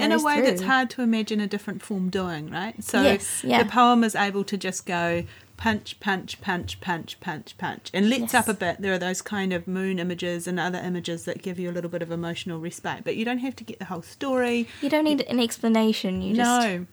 [0.00, 2.82] in a way that's hard to imagine a different form doing, right?
[2.82, 3.62] So Yes, yeah.
[3.62, 5.24] the poem is able to just go
[5.56, 8.34] punch, punch, punch, punch, punch, punch, and lets Yes.
[8.34, 8.80] up a bit.
[8.80, 11.90] There are those kind of moon images and other images that give you a little
[11.90, 14.66] bit of emotional respite, but you don't have to get the whole story.
[14.80, 16.20] You don't need an explanation.
[16.22, 16.86] You just no,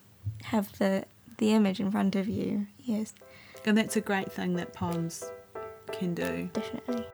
[0.43, 1.05] have the
[1.39, 2.67] the image in front of you.
[2.79, 3.13] Yes,
[3.65, 5.23] and that's a great thing that poems
[5.91, 6.49] can do.
[6.53, 7.05] definitely.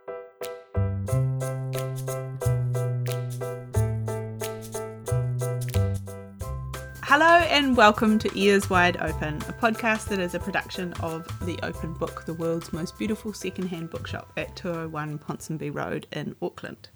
[7.49, 11.93] And welcome to Ears Wide Open, a podcast that is a production of The Open
[11.93, 16.89] Book, the world's most beautiful secondhand bookshop at 201 Ponsonby Road in Auckland.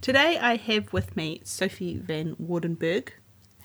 [0.00, 3.10] Today I have with me Sophie van Waardenberg.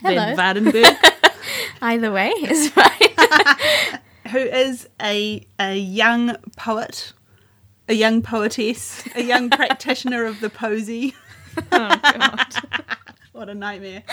[0.01, 0.35] Hello.
[0.35, 0.95] Van Waardenberg,
[1.81, 3.99] Either way is fine.
[4.31, 7.13] who is a, a young poet,
[7.87, 11.15] a young poetess, a young practitioner of the posy.
[11.71, 12.55] oh god.
[13.41, 14.03] What a nightmare.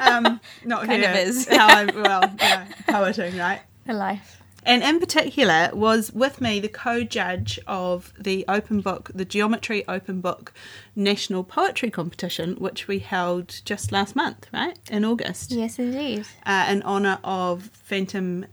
[0.00, 1.12] Um, not Kind here.
[1.16, 1.46] is.
[1.46, 3.60] How I, well, yeah, poeting, right?
[3.86, 4.42] The life.
[4.66, 10.20] and in particular was with me the co-judge of the open book the geometry open
[10.20, 10.52] book
[10.96, 16.24] national poetry competition which we held just last month right in august Yes, indeed.
[16.46, 18.46] uh, in honor of phantom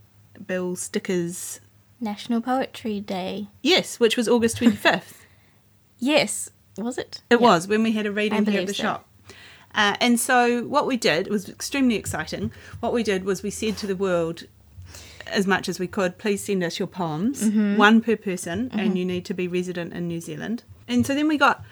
[0.45, 1.61] bill stickers
[2.00, 3.47] National Poetry Day.
[3.63, 5.13] yes which was august 25th
[5.97, 7.22] Yes, was it?
[7.31, 7.47] it Yeah.
[7.47, 8.83] was when we had a reading here at the so.
[8.83, 9.08] shop
[9.75, 13.78] uh, and so what we did was extremely exciting what we did was we said
[13.78, 14.44] to the world
[15.28, 17.78] as much as we could, please send us your poems, Mm-hmm.
[17.78, 20.63] one per person, and you need to be resident in New Zealand.
[20.89, 21.63] And so then we got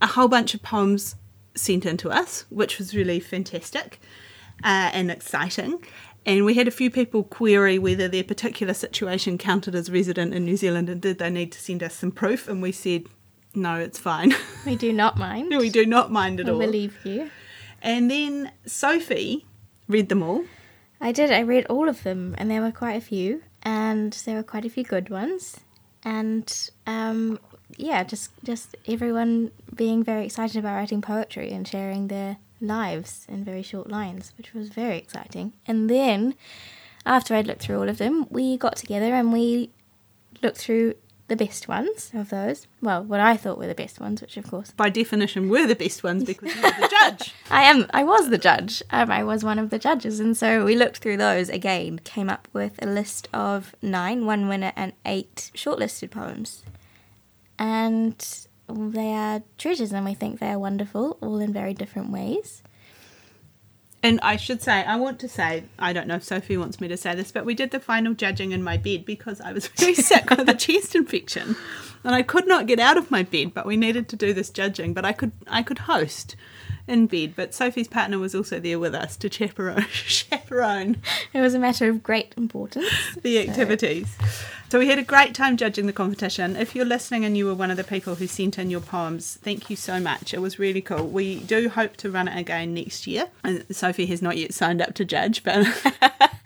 [0.00, 1.16] a whole bunch of poems
[1.56, 3.98] sent in to us, which was really fantastic
[4.62, 5.82] uh, and exciting.
[6.24, 10.44] And we had a few people query whether their particular situation counted as resident in
[10.44, 12.46] New Zealand and did they need to send us some proof.
[12.46, 13.04] And we said,
[13.54, 14.32] no, it's fine.
[14.64, 15.48] We do not mind.
[15.48, 16.58] No, we do not mind at I all.
[16.58, 17.30] believe you.
[17.82, 19.46] And then Sophie
[19.86, 20.44] read them all.
[21.00, 21.30] I did.
[21.30, 24.64] I read all of them, and there were quite a few, and there were quite
[24.64, 25.60] a few good ones,
[26.02, 27.38] and um,
[27.76, 33.44] yeah, just just everyone being very excited about writing poetry and sharing their lives in
[33.44, 35.52] very short lines, which was very exciting.
[35.66, 36.34] And then,
[37.06, 39.70] after I'd looked through all of them, we got together and we
[40.42, 40.94] looked through
[41.28, 42.66] the best ones of those.
[42.82, 45.76] Well, what I thought were the best ones, which of course By definition, were the
[45.76, 47.34] best ones because you were the judge.
[47.50, 47.86] I am.
[47.90, 48.82] I was the judge.
[48.90, 52.00] Um, I was one of the judges, and so we looked through those again.
[52.04, 56.64] Came up with a list of nine, one winner, and eight shortlisted poems,
[57.58, 62.62] and they are treasures, and we think they are wonderful, all in very different ways.
[64.02, 66.86] And I should say, I want to say, I don't know if Sophie wants me
[66.86, 69.66] to say this, but we did the final judging in my bed because I was
[69.76, 71.56] very sick with a chest infection,
[72.04, 73.54] and I could not get out of my bed.
[73.54, 76.36] But we needed to do this judging, but I could, I could host
[76.86, 77.34] in bed.
[77.34, 80.98] But Sophie's partner was also there with us to chaperone, chaperone
[81.32, 82.88] It was a matter of great importance.
[83.22, 84.16] the activities.
[84.20, 84.24] So
[84.76, 86.54] we had a great time judging the competition.
[86.54, 89.38] If you're listening and you were one of the people who sent in your poems,
[89.40, 90.34] thank you so much.
[90.34, 91.06] It was really cool.
[91.06, 93.28] We do hope to run it again next year.
[93.42, 95.66] And Sophie has not yet signed up to judge, but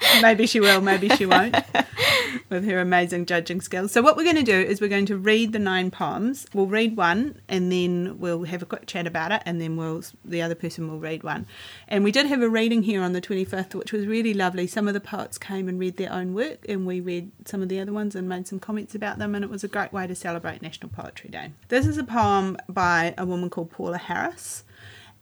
[0.23, 1.57] maybe she will, maybe she won't,
[2.49, 3.93] with her amazing judging skills.
[3.93, 6.47] So what we're going to do is we're going to read the nine poems.
[6.53, 10.03] We'll read one, and then we'll have a quick chat about it, and then we'll
[10.25, 11.47] the other person will read one.
[11.89, 14.67] And we did have a reading here on the 25th, which was really lovely.
[14.67, 17.69] Some of the poets came and read their own work, and we read some of
[17.69, 20.07] the other ones and made some comments about them, and it was a great way
[20.07, 21.53] to celebrate National Poetry Day.
[21.69, 24.65] This is a poem by a woman called Paula Harris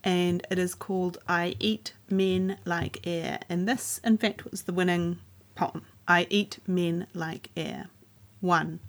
[0.03, 3.39] and it is called I Eat Men Like Air.
[3.49, 5.19] And this, in fact, was the winning
[5.55, 5.85] poem.
[6.07, 7.87] I Eat Men Like Air.
[8.39, 8.79] One.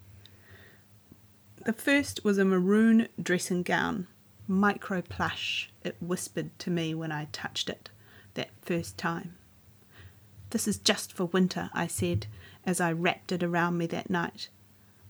[1.65, 4.09] The first was a maroon dressing gown,
[4.49, 7.91] micro plush, it whispered to me when I touched it
[8.35, 9.35] that first time.
[10.51, 12.27] This is just for winter, I said
[12.65, 14.49] as I wrapped it around me that night.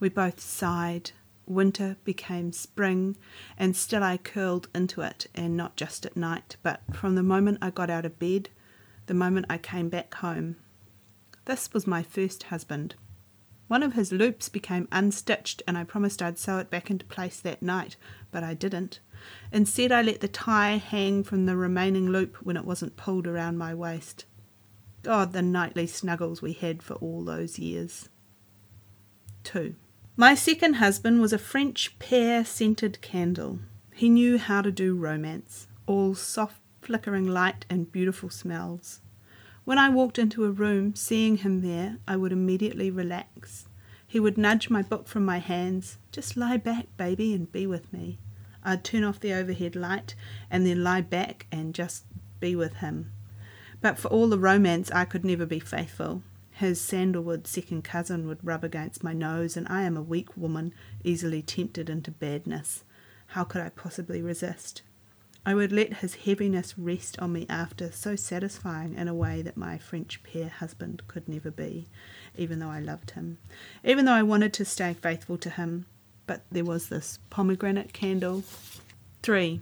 [0.01, 1.13] We both sighed.
[1.47, 3.17] Winter became spring,
[3.59, 7.59] and still I curled into it, and not just at night, but from the moment
[7.61, 8.49] I got out of bed,
[9.07, 10.57] the moment I came back home.
[11.45, 12.95] This was my first husband.
[13.66, 17.41] One of his loops became unstitched, and I promised I'd sew it back into place
[17.41, 17.97] that night,
[18.31, 19.01] but I didn't.
[19.51, 23.59] Instead, I let the tie hang from the remaining loop when it wasn't pulled around
[23.59, 24.25] my waist.
[25.03, 28.09] God, the nightly snuggles we had for all those years.
[29.45, 29.75] 2.
[30.16, 33.59] My second husband was a French pear scented candle.
[33.95, 39.01] He knew how to do romance, all soft flickering light and beautiful smells.
[39.65, 43.69] When I walked into a room, seeing him there, I would immediately relax.
[44.07, 45.98] He would nudge my book from my hands.
[46.10, 48.19] Just lie back, baby, and be with me.
[48.63, 50.15] I'd turn off the overhead light
[50.51, 52.05] and then lie back and just
[52.39, 53.13] be with him.
[53.83, 56.23] But for all the romance, I could never be faithful.
[56.53, 60.73] His sandalwood second cousin would rub against my nose, and I am a weak woman,
[61.03, 62.84] easily tempted into badness.
[63.29, 64.83] How could I possibly resist?
[65.45, 69.57] I would let his heaviness rest on me after, so satisfying in a way that
[69.57, 71.89] my French peer husband could never be,
[72.37, 73.39] even though I loved him,
[73.83, 75.87] even though I wanted to stay faithful to him.
[76.27, 78.45] But there was this pomegranate candle.
[79.23, 79.61] Three.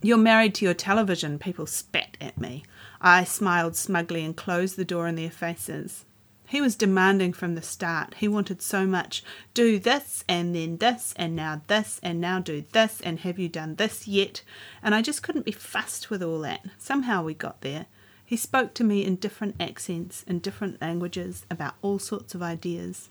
[0.00, 2.64] You're married to your television, people spat at me.
[3.04, 6.04] I smiled smugly and closed the door in their faces.
[6.46, 8.14] He was demanding from the start.
[8.18, 9.24] He wanted so much.
[9.54, 13.48] Do this, and then this, and now this, and now do this, and have you
[13.48, 14.42] done this yet?
[14.82, 16.64] And I just couldn't be fussed with all that.
[16.78, 17.86] Somehow we got there.
[18.24, 23.08] He spoke to me in different accents, in different languages, about all sorts of ideas.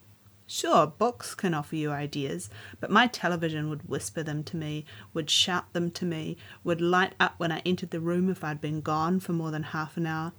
[0.54, 2.50] Sure, books can offer you ideas,
[2.82, 4.84] but my television would whisper them to me,
[5.14, 8.60] would shout them to me, would light up when I entered the room if I'd
[8.60, 10.34] been gone for more than half an hour.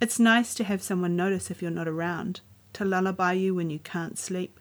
[0.00, 2.40] It's nice to have someone notice if you're not around,
[2.72, 4.58] to lullaby you when you can't sleep.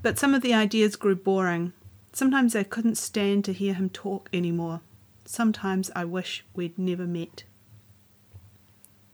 [0.00, 1.74] But some of the ideas grew boring.
[2.14, 4.80] Sometimes I couldn't stand to hear him talk anymore.
[5.26, 7.44] Sometimes I wish we'd never met.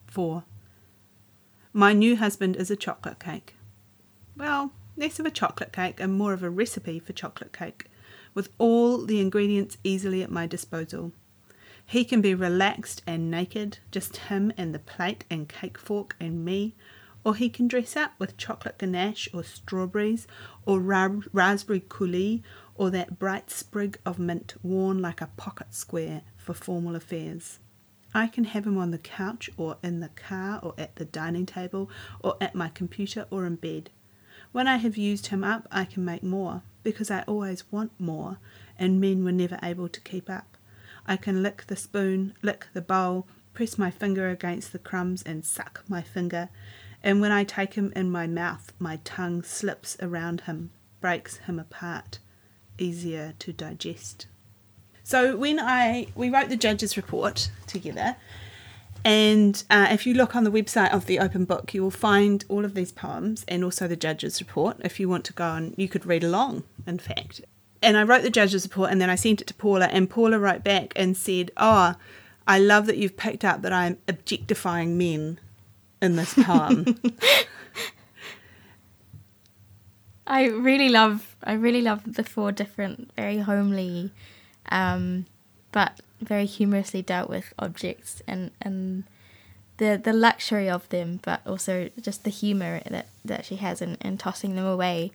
[0.06, 0.44] 4.
[1.72, 3.56] My new husband is a chocolate cake.
[4.38, 7.86] Well, less of a chocolate cake and more of a recipe for chocolate cake,
[8.34, 11.10] with all the ingredients easily at my disposal.
[11.84, 16.44] He can be relaxed and naked, just him and the plate and cake fork and
[16.44, 16.76] me,
[17.24, 20.28] or he can dress up with chocolate ganache or strawberries
[20.64, 22.42] or ra- raspberry coulis
[22.76, 27.58] or that bright sprig of mint worn like a pocket square for formal affairs.
[28.14, 31.44] I can have him on the couch or in the car or at the dining
[31.44, 33.90] table or at my computer or in bed.
[34.52, 38.38] When I have used him up, I can make more because I always want more,
[38.78, 40.56] and men were never able to keep up.
[41.06, 45.44] I can lick the spoon, lick the bowl, press my finger against the crumbs and
[45.44, 46.48] suck my finger.
[47.02, 50.70] And when I take him in my mouth, my tongue slips around him,
[51.00, 52.18] breaks him apart,
[52.78, 54.26] easier to digest.
[55.02, 58.16] So when I we wrote the judge's report together,
[59.08, 62.44] and uh, if you look on the website of the Open Book, you will find
[62.48, 64.76] all of these poems and also the judge's report.
[64.80, 67.40] If you want to go and you could read along, in fact
[67.82, 70.38] and I wrote the judge's report and then I sent it to Paula and Paula
[70.38, 71.94] wrote back and said, "Oh,
[72.46, 75.40] I love that you've picked up that I'm objectifying men
[76.02, 77.00] in this poem."
[80.26, 84.12] I really love I really love the four different very homely
[84.70, 85.24] um,
[85.72, 89.04] but very humorously dealt with objects and and
[89.78, 93.96] the the luxury of them but also just the humor that that she has in,
[94.00, 95.12] in tossing them away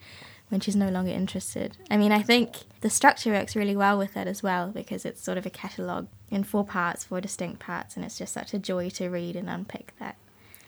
[0.53, 1.75] when she's no longer interested.
[1.89, 5.19] I mean, I think the structure works really well with that as well because it's
[5.19, 8.59] sort of a catalogue in four parts, four distinct parts, and it's just such a
[8.59, 10.15] joy to read and unpick that.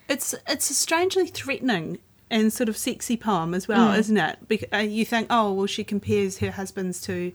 [0.10, 2.00] It's it's a strangely threatening
[2.32, 4.00] and sort of sexy poem as well, mm.
[4.00, 4.40] isn't it?
[4.48, 7.32] Because uh, you think, oh well, she compares her husbands to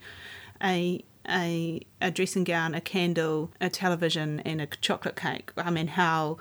[0.62, 5.52] a a a dressing gown, a candle, a television, and a chocolate cake.
[5.56, 6.38] I mean, how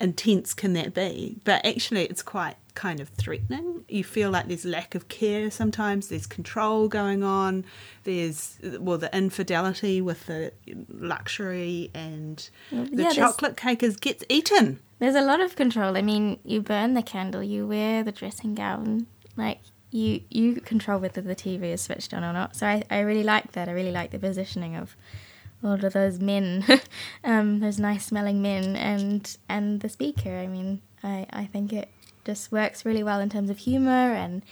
[0.00, 1.38] intense can that be?
[1.44, 3.84] But actually, it's quite kind of threatening.
[3.88, 7.64] You feel like there's lack of care sometimes, there's control going on,
[8.04, 10.52] there's, well, the infidelity with the
[10.88, 14.80] luxury, and the yeah, chocolate cake is, gets eaten.
[15.00, 15.96] There's a lot of control.
[15.96, 19.60] I mean, you burn the candle, you wear the dressing gown, like,
[19.92, 22.56] you you control whether the TV is switched on or not.
[22.56, 23.68] So I, I really like that.
[23.68, 24.96] I really like the positioning of
[25.62, 26.64] all of those men,
[27.24, 30.36] um, those nice smelling men, and and the speaker.
[30.36, 31.88] I mean, I I think it
[32.24, 34.42] just works really well in terms of humor and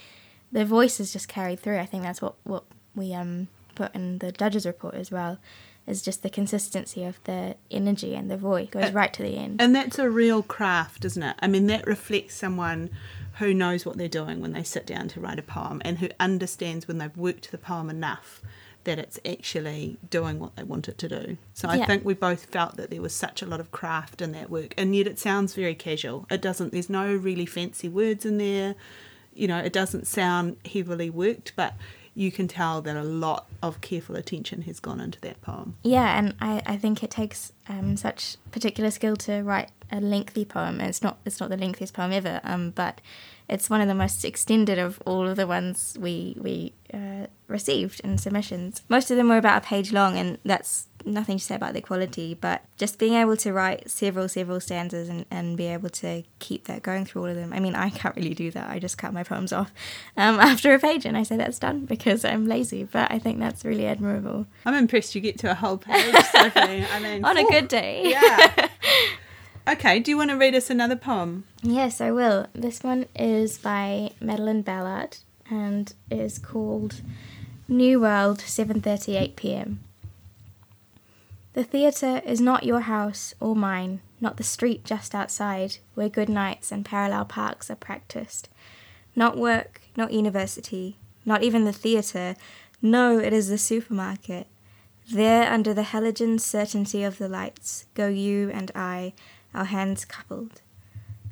[0.51, 1.79] the voice is just carried through.
[1.79, 2.63] I think that's what what
[2.95, 5.39] we um put in the judge's report as well
[5.87, 9.37] is just the consistency of the energy and the voice goes uh, right to the
[9.37, 9.59] end.
[9.59, 11.35] And that's a real craft, isn't it?
[11.39, 12.91] I mean, that reflects someone
[13.41, 16.07] who knows what they're doing when they sit down to write a poem and who
[16.19, 18.39] understands when they've worked the poem enough
[18.83, 21.37] that it's actually doing what they want it to do.
[21.55, 24.31] So I think we both felt that there was such a lot of craft in
[24.33, 26.27] that work, and yet it sounds very casual.
[26.29, 26.71] It doesn't.
[26.71, 28.75] There's no really fancy words in there.
[29.33, 31.73] You know, it doesn't sound heavily worked, but
[32.13, 35.75] you can tell that a lot of careful attention has gone into that poem.
[35.83, 40.45] Yeah, and I, I think it takes um, such particular skill to write a lengthy
[40.45, 40.81] poem.
[40.81, 43.01] It's not it's not the lengthiest poem ever, um, but
[43.47, 48.01] it's one of the most extended of all of the ones we we uh, received
[48.01, 48.81] in submissions.
[48.89, 51.81] Most of them were about a page long, and that's nothing to say about the
[51.81, 56.23] quality, but just being able to write several, several stanzas and, and be able to
[56.39, 57.53] keep that going through all of them.
[57.53, 58.69] I mean, I can't really do that.
[58.69, 59.71] I just cut my poems off
[60.17, 63.39] um, after a page and I say that's done because I'm lazy, but I think
[63.39, 64.45] that's really admirable.
[64.65, 66.85] I'm impressed you get to a whole page, Sophie.
[66.85, 68.03] I mean, on a good day.
[68.05, 68.69] Yeah.
[69.67, 71.43] Okay, do you want to read us another poem?
[71.61, 72.47] Yes, I will.
[72.53, 75.17] This one is by Madeline Ballard
[75.51, 77.01] and is called
[77.67, 79.81] New World, 7:38 p.m.
[81.53, 86.29] The theatre is not your house or mine, not the street just outside where good
[86.29, 88.47] nights and parallel parks are practiced.
[89.15, 92.35] Not work, not university, not even the theatre.
[92.81, 94.47] No, it is the supermarket.
[95.11, 99.13] There, under the halogen certainty of the lights, go you and I,
[99.53, 100.61] our hands coupled.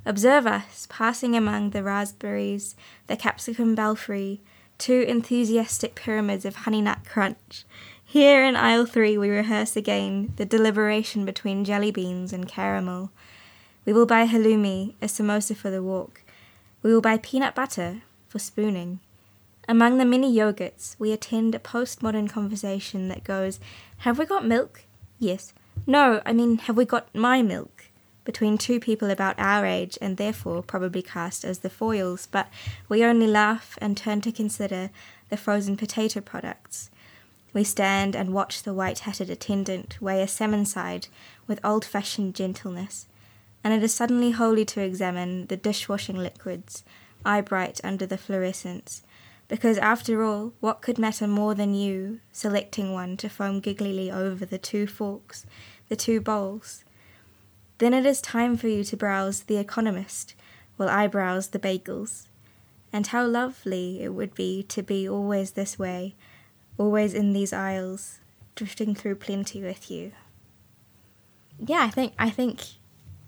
[0.06, 2.76] Observe us, passing among the raspberries,
[3.08, 4.42] the capsicum belfry,
[4.78, 7.64] two enthusiastic pyramids of honey nut crunch.
[8.12, 13.12] Here in aisle three, we rehearse again the deliberation between jelly beans and caramel.
[13.86, 16.24] We will buy halloumi, a samosa for the walk.
[16.82, 19.00] We will buy peanut butter for spooning.
[19.68, 23.60] Among the many yogurts, we attend a postmodern conversation that goes,
[24.00, 24.86] Have we got milk?
[25.20, 25.54] Yes.
[25.86, 27.92] No, I mean, have we got my milk?
[28.26, 32.48] Between two people about our age and therefore probably cast as the foils, but
[32.90, 34.90] we only laugh and turn to consider
[35.30, 36.90] the frozen potato products.
[37.54, 41.08] We stand and watch the white hatted attendant weigh a salmon side
[41.48, 43.08] with old fashioned gentleness,
[43.64, 46.84] and it is suddenly holy to examine the dishwashing liquids,
[47.26, 49.02] eye bright under the fluorescence,
[49.48, 54.46] because after all, what could matter more than you selecting one to foam gigglily over
[54.46, 55.46] the two forks,
[55.90, 56.84] the two bowls?
[57.80, 60.36] Then it is time for you to browse The Economist,
[60.78, 62.28] while I browse the bagels.
[62.94, 66.16] And how lovely it would be to be always this way,
[66.80, 68.20] always in these aisles,
[68.56, 70.14] drifting through plenty with you.
[71.64, 72.64] Yeah, I think I think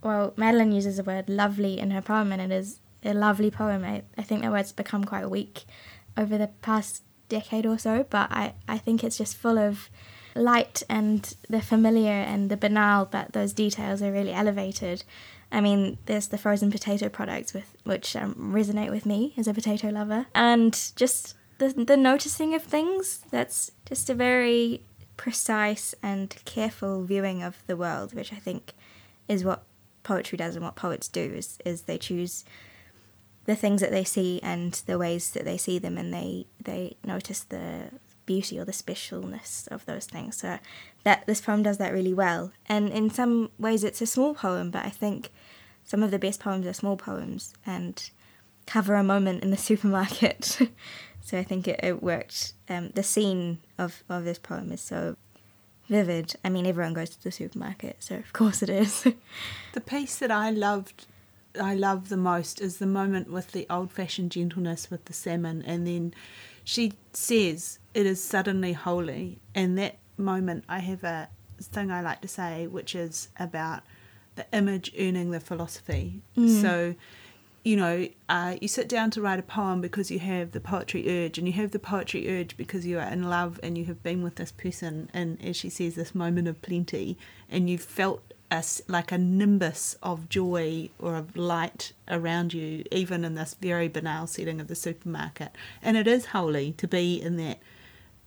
[0.04, 3.84] well, Madeline uses the word lovely in her poem and it is a lovely poem.
[3.84, 5.66] I, I think that word's become quite weak
[6.18, 9.90] over the past decade or so, but I, I think it's just full of
[10.36, 15.04] light and the familiar and the banal, but those details are really elevated.
[15.52, 19.54] I mean, there's the frozen potato products with which um, resonate with me as a
[19.54, 23.22] potato lover, and just the the noticing of things.
[23.30, 24.84] That's just a very
[25.18, 28.74] precise and careful viewing of the world, which I think
[29.28, 29.64] is what
[30.04, 32.44] poetry does and what poets do is is they choose
[33.46, 36.98] the things that they see and the ways that they see them and they they
[37.04, 37.90] notice the
[38.26, 40.38] beauty or the specialness of those things.
[40.38, 40.58] So
[41.04, 42.52] that this poem does that really well.
[42.68, 45.32] And in some ways it's a small poem, but I think
[45.84, 48.10] some of the best poems are small poems and
[48.66, 50.60] cover a moment in the supermarket.
[51.22, 52.54] So I think it, it worked.
[52.70, 55.16] Um, the scene of, of this poem is so
[55.88, 56.36] vivid.
[56.44, 59.04] I mean, everyone goes to the supermarket, so of course it is.
[59.74, 61.06] the piece that I loved,
[61.60, 65.86] I love the most, is the moment with the old-fashioned gentleness with the salmon, and
[65.86, 66.14] then
[66.64, 69.40] she says it is suddenly holy.
[69.54, 71.30] And that moment, I have a
[71.62, 73.84] thing I like to say, which is about
[74.36, 76.22] the image earning the philosophy.
[76.38, 76.62] Mm.
[76.62, 76.96] So,
[77.64, 81.08] you know, uh, you sit down to write a poem because you have the poetry
[81.08, 84.02] urge, and you have the poetry urge because you are in love and you have
[84.02, 87.18] been with this person, and as she says, this moment of plenty,
[87.50, 93.24] and you've felt a, like a nimbus of joy or of light around you, even
[93.24, 95.52] in this very banal setting of the supermarket.
[95.82, 97.60] And it is holy to be in that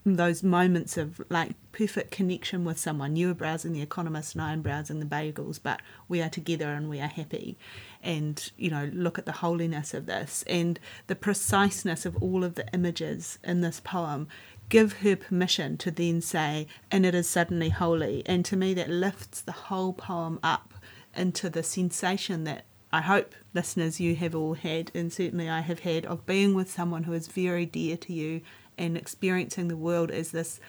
[0.04, 3.16] those moments of like perfect connection with someone.
[3.16, 6.72] You are browsing the Economist and I am browsing the bagels, but we are together
[6.72, 7.56] and we are happy.
[8.02, 12.54] And you know, look at the holiness of this and the preciseness of all of
[12.54, 14.28] the images in this poem
[14.68, 18.22] give her permission to then say, and it is suddenly holy.
[18.26, 20.74] And to me, that lifts the whole poem up
[21.16, 25.80] into the sensation that I hope listeners you have all had, and certainly I have
[25.80, 28.40] had, of being with someone who is very dear to you
[28.76, 30.60] and experiencing the world as this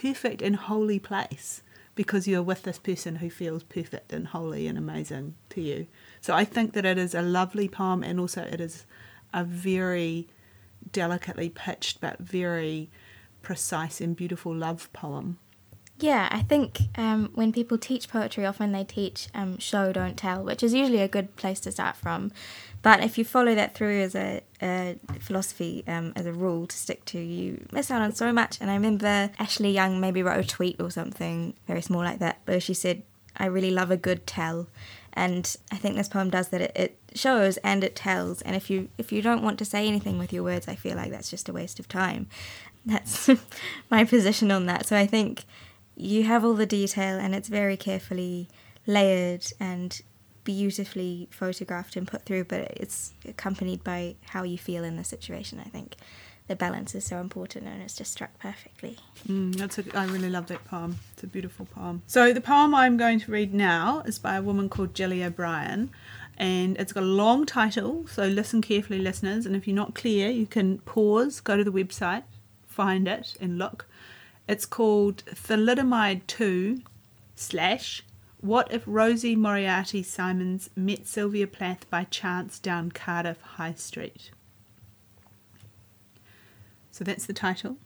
[0.00, 1.62] perfect and holy place
[1.94, 5.86] because you're with this person who feels perfect and holy and amazing to you.
[6.20, 8.84] So I think that it is a lovely poem and also it is
[9.32, 10.28] a very
[10.92, 12.90] delicately pitched but very
[13.42, 15.38] precise and beautiful love poem.
[15.98, 20.44] Yeah, I think um, when people teach poetry, often they teach um, show, don't tell,
[20.44, 22.32] which is usually a good place to start from.
[22.86, 26.76] But if you follow that through as a, a philosophy, um, as a rule to
[26.76, 28.58] stick to, you miss out on so much.
[28.60, 32.38] And I remember Ashleigh Young maybe wrote a tweet or something very small like that,
[32.44, 33.02] where she said,
[33.36, 34.68] I really love a good tell.
[35.14, 36.60] And I think this poem does that.
[36.60, 38.40] It, it shows and it tells.
[38.42, 40.94] And if you if you don't want to say anything with your words, I feel
[40.94, 42.28] like that's just a waste of time.
[42.86, 43.28] That's
[43.90, 44.86] my position on that.
[44.86, 45.44] So I think
[45.96, 48.48] you have all the detail and it's very carefully
[48.86, 50.00] layered and
[50.52, 54.00] beautifully photographed and put through, but it's accompanied by
[54.32, 55.96] how you feel in the situation, I think.
[56.48, 58.96] the balance is so important and it's just struck perfectly.
[59.28, 60.98] Mm, that's a, I really love that poem.
[61.12, 62.02] It's a beautiful poem.
[62.06, 65.90] So the poem I'm going to read now is by a woman called Gilly O'Brien,
[66.38, 68.06] and it's got a long title.
[68.06, 69.44] So listen carefully, listeners.
[69.46, 72.22] And if you're not clear, you can pause, go to the website,
[72.66, 73.86] find it, and look.
[74.48, 76.82] It's called Thalidomide Two
[77.34, 78.04] slash
[78.40, 84.30] What if Rosie Moriarty Simmonds met Sylvia Plath by chance down Cardiff High Street?
[86.90, 87.78] So that's the title.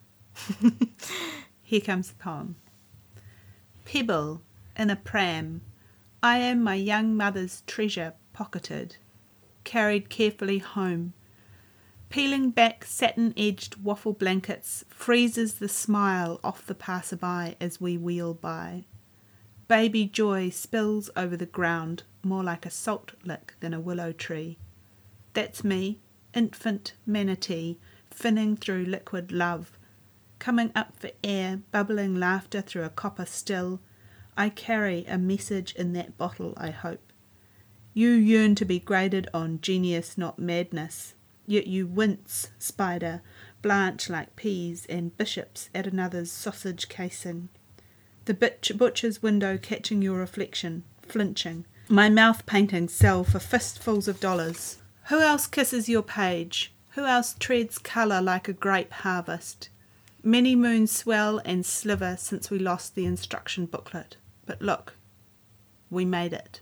[1.63, 2.57] Here comes the poem.
[3.85, 4.43] Pebble
[4.77, 5.61] in a pram,
[6.23, 8.97] I am my young mother's treasure pocketed,
[9.63, 11.13] carried carefully home.
[12.09, 18.35] Peeling back satin edged waffle blankets freezes the smile off the passerby as we wheel
[18.35, 18.85] by.
[19.71, 24.59] Baby joy spills over the ground more like a salt lick than a willow tree.
[25.33, 26.01] That's me,
[26.35, 27.79] infant manatee
[28.13, 29.79] finning through liquid love,
[30.41, 33.79] coming up for air, bubbling laughter through a copper still.
[34.37, 37.13] I carry a message in that bottle, I hope.
[37.95, 41.15] You yearn to be graded on genius, not madness,
[41.47, 43.23] yet you wince, spider,
[43.63, 47.51] blanch like peas and bishops at another's sausage casing.
[48.27, 51.65] The bitch, butcher's window catching your reflection, flinching.
[51.89, 54.79] My mouth paintings sell for fistfuls of dollars.
[55.09, 56.73] Who else kisses your page?
[56.91, 59.69] Who else treads colour like a grape harvest?
[60.23, 64.17] Many moons swell and sliver since we lost the instruction booklet.
[64.47, 64.95] But look,
[65.91, 66.61] we made it.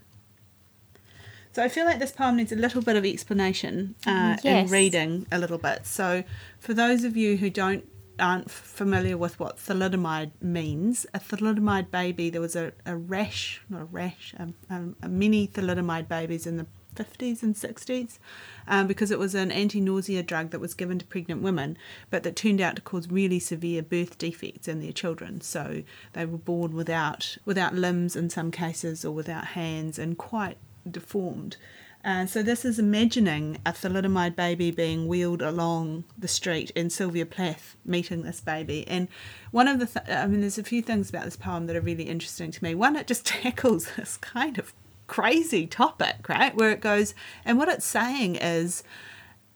[1.53, 4.45] So I feel like this poem needs a little bit of explanation uh, Yes.
[4.45, 5.87] and reading a little bit.
[5.87, 6.23] So
[6.61, 7.87] for those of you who don't
[8.19, 13.83] aren't familiar with what thalidomide means, a thalidomide baby, there was a, a rash, not
[13.83, 18.19] a rash, um, um, many thalidomide babies in the 50s and 60s
[18.67, 21.79] um, because it was an anti-nausea drug that was given to pregnant women
[22.11, 25.41] but that turned out to cause really severe birth defects in their children.
[25.41, 25.85] So
[26.15, 30.57] they were born without without limbs in some cases or without hands and quite
[30.91, 31.57] deformed
[32.05, 37.27] uh, so this is imagining a thalidomide baby being wheeled along the street and Sylvia
[37.27, 38.87] Plath meeting this baby.
[38.87, 39.09] And
[39.51, 41.81] one of the, th- I mean, there's a few things about this poem that are
[41.81, 42.75] really interesting to me.
[42.75, 44.73] One, it just tackles this kind of
[45.09, 46.55] crazy topic, right?
[46.55, 48.85] Where it goes, and what it's saying is,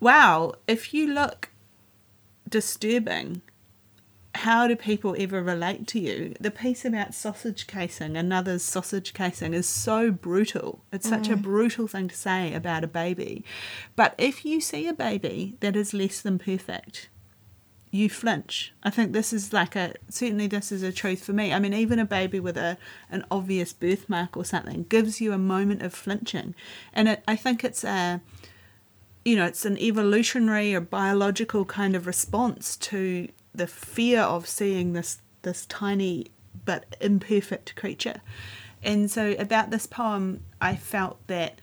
[0.01, 1.51] wow, if you look
[2.49, 3.43] disturbing,
[4.35, 6.35] how do people ever relate to you?
[6.41, 10.85] The piece about sausage casing, another's sausage casing, is so brutal.
[10.91, 11.43] It's such a mm.
[11.43, 13.45] brutal thing to say about a baby.
[13.95, 17.09] But if you see a baby that is less than perfect,
[17.91, 18.73] you flinch.
[18.83, 21.53] I think this is like a certainly this is a truth for me.
[21.53, 22.79] I mean, even a baby with a
[23.11, 26.55] an obvious birthmark or something gives you a moment of flinching,
[26.95, 28.23] and it, I think it's a
[29.27, 34.93] you know it's an evolutionary or biological kind of response to the fear of seeing
[34.93, 36.27] this this tiny
[36.65, 38.21] but imperfect creature.
[38.83, 41.61] And so about this poem, I felt that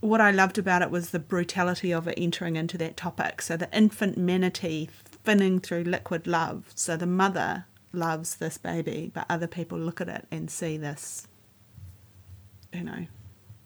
[0.00, 3.42] what I loved about it was the brutality of it entering into that topic.
[3.42, 4.88] So the infant manatee
[5.24, 6.70] finning through liquid love.
[6.74, 11.26] So the mother loves this baby, but other people look at it and see this,
[12.72, 13.06] you know,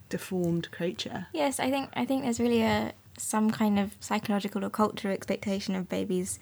[0.09, 1.27] deformed creature.
[1.33, 5.75] Yes, I think I think there's really a some kind of psychological or cultural expectation
[5.75, 6.39] of babies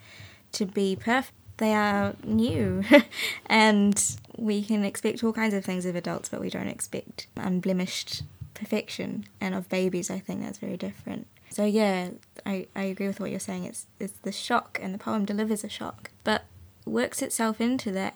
[0.52, 1.32] to be perfect.
[1.58, 2.84] They are new,
[3.46, 8.22] and we can expect all kinds of things of adults, but we don't expect unblemished
[8.54, 9.24] perfection.
[9.40, 11.26] And of babies, I think that's very different.
[11.50, 12.11] So yeah,
[12.46, 13.64] I, I agree with what you're saying.
[13.64, 16.44] It's it's the shock, and the poem delivers a shock, but
[16.84, 18.14] works itself into that.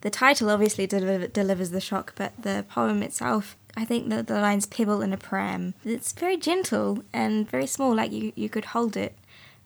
[0.00, 4.40] The title obviously deliver, delivers the shock, but the poem itself, I think that the
[4.40, 8.66] lines "pebble in a pram." It's very gentle and very small, like you you could
[8.66, 9.14] hold it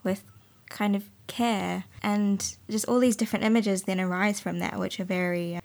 [0.03, 0.25] with
[0.69, 5.05] kind of care, and just all these different images then arise from that, which are
[5.05, 5.61] very uh,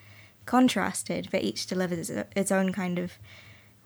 [0.45, 3.13] contrasted, but each delivers its own kind of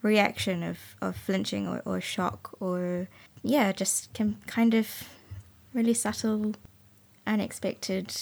[0.02, 3.08] reaction of, of flinching or, or shock or
[3.44, 5.04] yeah just can kind of
[5.72, 6.54] really subtle
[7.24, 8.12] unexpected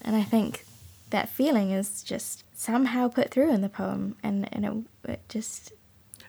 [0.00, 0.64] and i think
[1.10, 4.64] that feeling is just somehow put through in the poem and, and
[5.04, 5.72] it, it just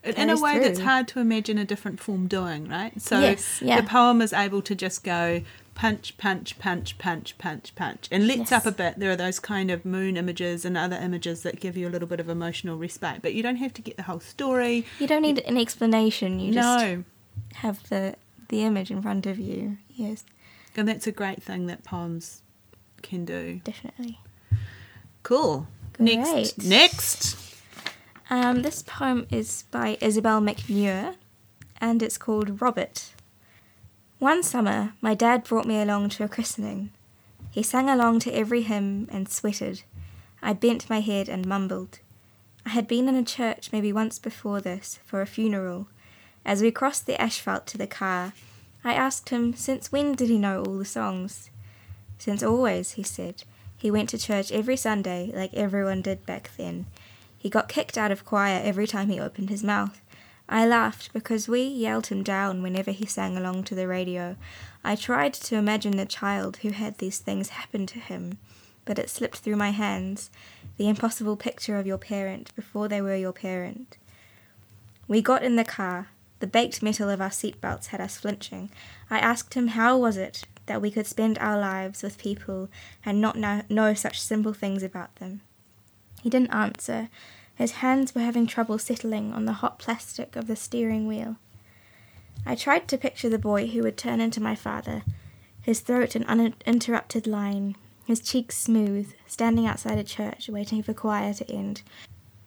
[0.04, 0.86] in a way that's through.
[0.86, 3.02] hard to imagine a different form doing, right?
[3.02, 3.80] So Yes, yeah.
[3.80, 5.42] the poem is able to just go
[5.76, 8.52] punch, punch, punch, punch, punch, punch, and lets Yes.
[8.52, 9.00] up a bit.
[9.00, 12.08] There are those kind of moon images and other images that give you a little
[12.08, 14.86] bit of emotional respite, but you don't have to get the whole story.
[15.00, 16.86] you don't need an explanation you just
[17.56, 18.16] have the
[18.50, 20.24] the image in front of you yes
[20.78, 22.42] and that's a great thing that poems
[23.02, 23.60] can do.
[23.64, 24.20] definitely
[25.24, 25.68] Cool.
[26.00, 26.68] Next, Great.
[26.68, 27.38] next.
[28.30, 31.16] Um, this poem is by Isabel McNure
[31.80, 33.12] and it's called Robert.
[34.24, 36.92] One summer, my dad brought me along to a christening.
[37.52, 39.84] He sang along to every hymn and sweated.
[40.42, 42.00] I bent my head and mumbled.
[42.66, 45.88] I had been in a church maybe once before this for a funeral.
[46.46, 48.32] As we crossed the asphalt to the car,
[48.82, 51.50] I asked him since when did he know all the songs.
[52.18, 53.44] Since always, he said.
[53.76, 56.86] He went to church every Sunday, like everyone did back then.
[57.38, 60.00] He got kicked out of choir every time he opened his mouth.
[60.50, 64.36] I laughed because we yelled him down whenever he sang along to the radio.
[64.84, 68.38] I tried to imagine the child who had these things happen to him,
[68.86, 70.30] but it slipped through my hands
[70.78, 73.98] the impossible picture of your parent before they were your parent.
[75.08, 76.10] We got in the car.
[76.40, 78.70] The baked metal of our seatbelts had us flinching.
[79.10, 82.70] I asked him how was it that we could spend our lives with people
[83.06, 83.38] and not
[83.70, 85.42] know, such simple things about them.
[86.22, 87.10] He didn't answer.
[87.56, 91.38] His hands were having trouble settling on the hot plastic of the steering wheel.
[92.46, 95.04] I tried to picture the boy who would turn into my father,
[95.62, 101.34] his throat an uninterrupted line, his cheeks smooth, standing outside a church waiting for choir
[101.34, 101.84] to end,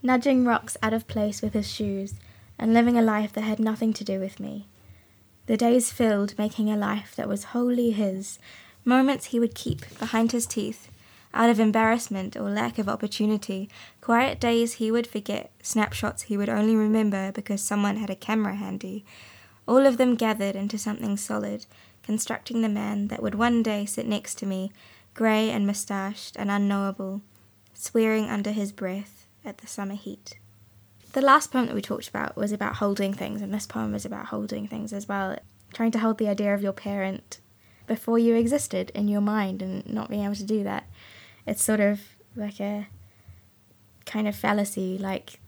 [0.03, 2.15] nudging rocks out of place with his shoes,
[2.59, 4.67] and living a life that had nothing to do with me.
[5.47, 8.39] The days filled making a life that was wholly his,
[8.85, 10.89] moments he would keep behind his teeth,
[11.37, 13.69] out of embarrassment or lack of opportunity,
[14.01, 18.57] quiet days he would forget, snapshots he would only remember because someone had a camera
[18.57, 19.05] handy.
[19.69, 21.67] All of them gathered into something solid,
[22.03, 24.73] constructing the man that would one day sit next to me,
[25.13, 27.21] grey and moustached and unknowable,
[27.75, 30.39] swearing under his breath at the summer heat.
[31.13, 34.05] The last poem that we talked about was about holding things, and this poem is
[34.05, 35.37] about holding things as well.
[35.75, 37.41] Trying to hold the idea of your parent
[37.87, 40.89] before you existed in your mind and not being able to do that
[41.47, 42.01] it's sort of
[42.35, 42.89] like a
[44.05, 45.41] kind of fallacy, like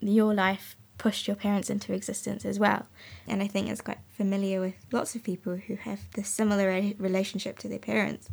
[0.00, 2.86] your life pushed your parents into existence as well.
[3.26, 7.58] And I think it's quite familiar with lots of people who have this similar relationship
[7.60, 8.28] to their parents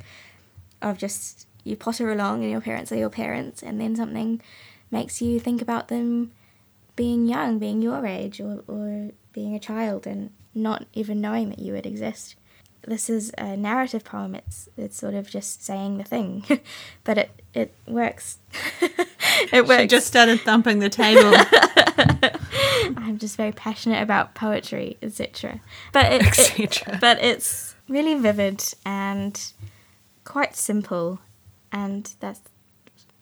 [0.82, 4.42] of just you potter along and your parents are your parents, and then something
[4.92, 6.32] makes you think about them
[6.96, 11.60] being young, being your age, or, or being a child, and not even knowing that
[11.60, 12.36] you would exist
[12.86, 14.36] this is a narrative poem.
[14.36, 16.46] It's it's sort of just saying the thing,
[17.04, 18.40] but it it works.
[19.52, 19.82] it works.
[19.82, 21.34] She just started thumping the table.
[22.98, 25.62] I'm just very passionate about poetry, etc.
[25.92, 29.40] But it, it, but it's really vivid and
[30.24, 31.20] quite simple,
[31.72, 32.42] and that's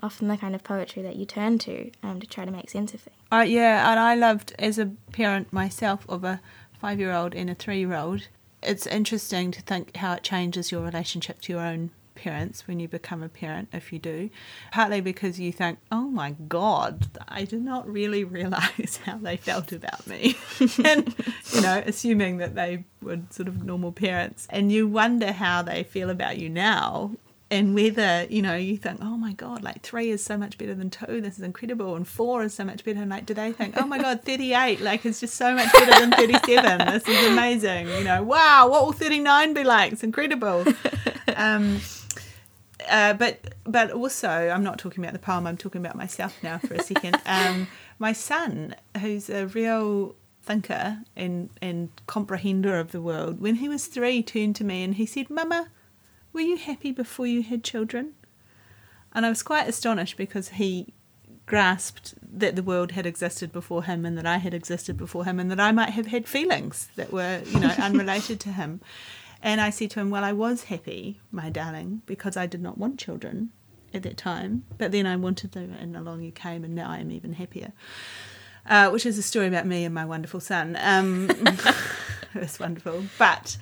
[0.01, 2.93] often the kind of poetry that you turn to um, to try to make sense
[2.93, 3.17] of things.
[3.31, 6.41] Uh, yeah, and I loved as a parent myself of a
[6.79, 8.27] five-year-old and a three-year-old
[8.63, 12.87] it's interesting to think how it changes your relationship to your own parents when you
[12.87, 14.29] become a parent, if you do.
[14.71, 19.71] Partly because you think, oh my God, I did not really realize how they felt
[19.71, 20.37] about me.
[20.83, 21.15] and,
[21.53, 24.47] you know, assuming that they were sort of normal parents.
[24.49, 27.11] And you wonder how they feel about you now
[27.51, 30.73] and whether you know you think oh my god like three is so much better
[30.73, 31.19] than two.
[31.19, 31.95] This is incredible.
[31.95, 33.01] And four is so much better.
[33.01, 35.99] And like do they think oh my god 38 like it's just so much better
[35.99, 37.89] than 37 this is amazing.
[37.89, 39.91] You know wow what will 39 be like?
[39.91, 40.65] It's incredible.
[41.35, 41.81] Um,
[42.89, 46.57] uh, but but also I'm not talking about the poem I'm talking about myself now
[46.57, 47.17] for a second.
[47.25, 47.67] Um,
[47.99, 53.87] my son who's a real thinker and and comprehender of the world when he was
[53.87, 55.67] three turned to me and he said mama
[56.33, 58.13] were you happy before you had children?
[59.13, 60.93] And I was quite astonished because he
[61.45, 65.39] grasped that the world had existed before him and that I had existed before him
[65.39, 68.79] and that I might have had feelings that were, you know, unrelated to him.
[69.43, 72.77] And I said to him, Well, I was happy, my darling, because I did not
[72.77, 73.51] want children
[73.93, 74.65] at that time.
[74.77, 77.73] But then I wanted them, and along you came, and now I am even happier.
[78.67, 80.77] Uh, which is a story about me and my wonderful son.
[80.79, 81.27] Um,
[82.35, 83.03] was wonderful.
[83.17, 83.57] But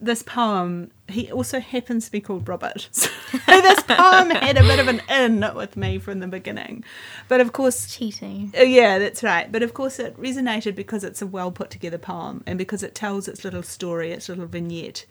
[0.00, 2.88] this poem, he also happens to be called Robert.
[3.26, 6.84] So this poem had a bit of an in with me from the beginning.
[7.28, 7.92] But of course.
[7.92, 8.52] Cheating.
[8.56, 9.50] Uh, yeah, that's right.
[9.50, 12.94] But of course, it resonated because it's a well put together poem and because it
[12.94, 15.06] tells its little story, its little vignette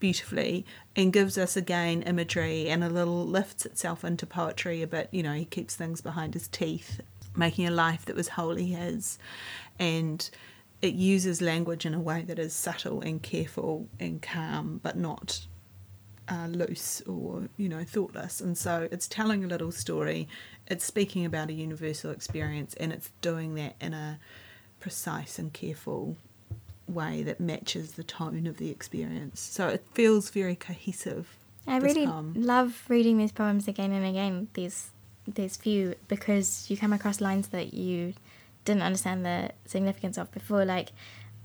[0.00, 0.64] beautifully
[0.96, 5.08] and gives us again imagery and a little lifts itself into poetry a bit.
[5.12, 7.00] You know, he keeps things behind his teeth,
[7.36, 9.18] making a life that was wholly his.
[9.78, 10.28] And
[10.80, 15.46] it uses language in a way that is subtle and careful and calm, but not
[16.28, 18.40] uh, loose or you know thoughtless.
[18.40, 20.28] And so it's telling a little story.
[20.66, 24.18] It's speaking about a universal experience, and it's doing that in a
[24.80, 26.16] precise and careful
[26.86, 29.40] way that matches the tone of the experience.
[29.40, 31.36] So it feels very cohesive.
[31.66, 32.32] I really poem.
[32.36, 34.48] love reading these poems again and again.
[34.54, 34.90] These
[35.26, 38.14] these few because you come across lines that you
[38.68, 40.64] didn't understand the significance of before.
[40.64, 40.90] Like,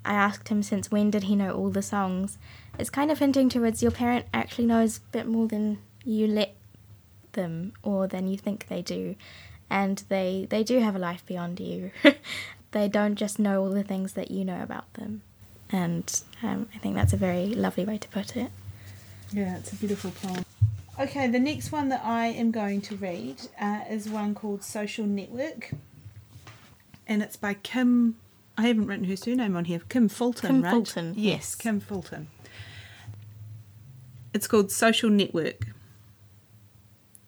[0.04, 2.38] I asked him since when did he know all the songs.
[2.78, 6.56] It's kind of hinting towards your parent actually knows a bit more than you let
[7.32, 9.16] them or than you think they do.
[9.70, 11.92] And they, they do have a life beyond you.
[12.72, 15.22] they don't just know all the things that you know about them.
[15.72, 18.52] And um, I think that's a very lovely way to put it.
[19.32, 20.44] Yeah, it's a beautiful poem.
[21.00, 25.06] Okay, the next one that I am going to read uh, is one called Social
[25.06, 25.72] Network.
[27.08, 28.18] And it's by Kim.
[28.58, 29.82] I haven't written her surname on here.
[29.90, 30.72] Kim Fulton, Kim right?
[30.72, 31.56] Fulton, Yes, yes.
[31.56, 32.28] Kim Fulton.
[34.34, 35.68] It's called Social Network.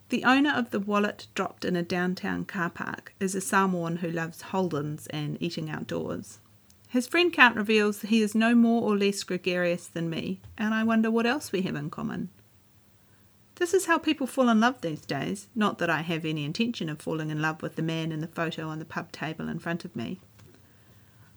[0.10, 4.10] The owner of the wallet dropped in a downtown car park is a Samoan who
[4.10, 6.40] loves Holdens and eating outdoors.
[6.88, 10.84] His friend count reveals he is no more or less gregarious than me, and I
[10.84, 12.30] wonder what else we have in common.
[13.56, 16.89] This is how people fall in love these days, not that I have any intention
[16.89, 19.60] of falling in love with the man in the photo on the pub table in
[19.60, 20.20] front of me.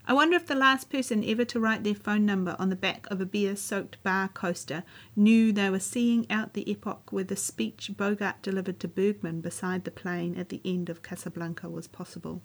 [0.04, 3.06] I wonder if the last person ever to write their phone number on the back
[3.10, 4.82] of a beer soaked bar coaster
[5.14, 9.84] knew they were seeing out the epoch where the speech Bogart delivered to Bergman beside
[9.84, 12.40] the plane at the end of Casablanca was possible.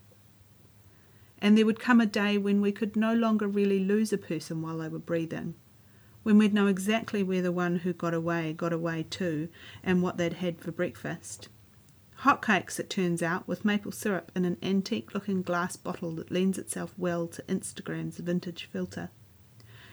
[1.39, 4.61] And there would come a day when we could no longer really lose a person
[4.61, 5.55] while they were breathing,
[6.23, 9.49] when we'd know exactly where the one who got away got away to
[9.83, 11.49] and what they'd had for breakfast.
[12.21, 16.57] Hotcakes, it turns out, with maple syrup in an antique looking glass bottle that lends
[16.57, 19.09] itself well to Instagram's vintage filter.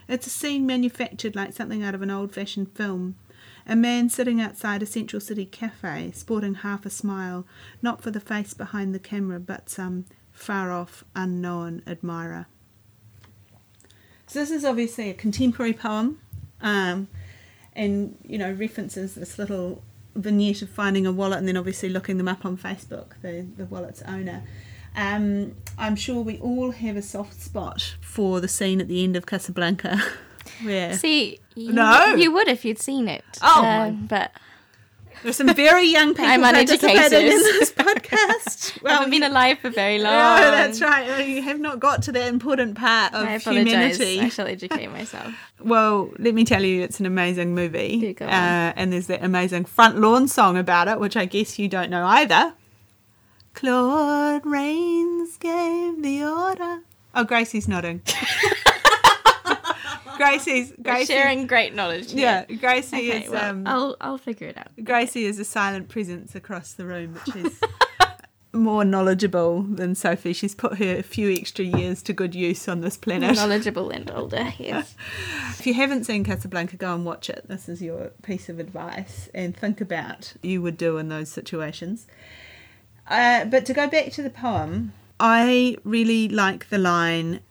[0.07, 3.15] It's a scene manufactured like something out of an old fashioned film.
[3.67, 7.45] A man sitting outside a Central City cafe, sporting half a smile,
[7.81, 12.47] not for the face behind the camera, but some far off, unknown admirer.
[14.31, 16.19] So, this is obviously a contemporary poem,
[16.61, 17.09] um,
[17.75, 19.83] and you know, references this little
[20.15, 23.65] vignette of finding a wallet and then obviously looking them up on Facebook, the, the
[23.65, 24.43] wallet's owner.
[24.95, 29.17] Um, I'm sure we all have a soft spot for the scene at the end
[29.17, 30.01] of Casablanca.
[30.63, 32.15] Where See, you, No.
[32.15, 33.23] you would if you'd seen it.
[33.41, 34.31] Oh, my- but
[35.23, 38.81] there's some very young people I'm participating in this podcast.
[38.81, 40.13] Well, I haven't been alive for very long.
[40.13, 41.27] Oh, that's right.
[41.27, 44.19] You have not got to that important part of I humanity.
[44.19, 45.33] I shall educate myself.
[45.63, 47.99] Well, let me tell you, it's an amazing movie.
[47.99, 48.31] Do go on.
[48.31, 51.91] uh, and there's that amazing front lawn song about it, which I guess you don't
[51.91, 52.55] know either.
[53.53, 56.79] Claude Rains gave the order.
[57.13, 58.01] Oh, Gracie's nodding.
[60.17, 61.13] Gracie's We're Gracie.
[61.13, 62.13] sharing great knowledge.
[62.13, 64.67] Yeah, Gracie Okay, is well, um, I'll I'll figure it out.
[64.83, 67.59] Gracie is a silent presence across the room, which is
[68.53, 70.33] more knowledgeable than Sophie.
[70.33, 73.35] She's put her a few extra years to good use on this planet.
[73.35, 74.53] Knowledgeable and older.
[74.57, 74.95] Yes.
[75.61, 77.45] If you haven't seen Casablanca, go and watch it.
[77.47, 82.07] This is your piece of advice, and think about you would do in those situations.
[83.07, 87.41] Uh, but to go back to the poem, I really like the line,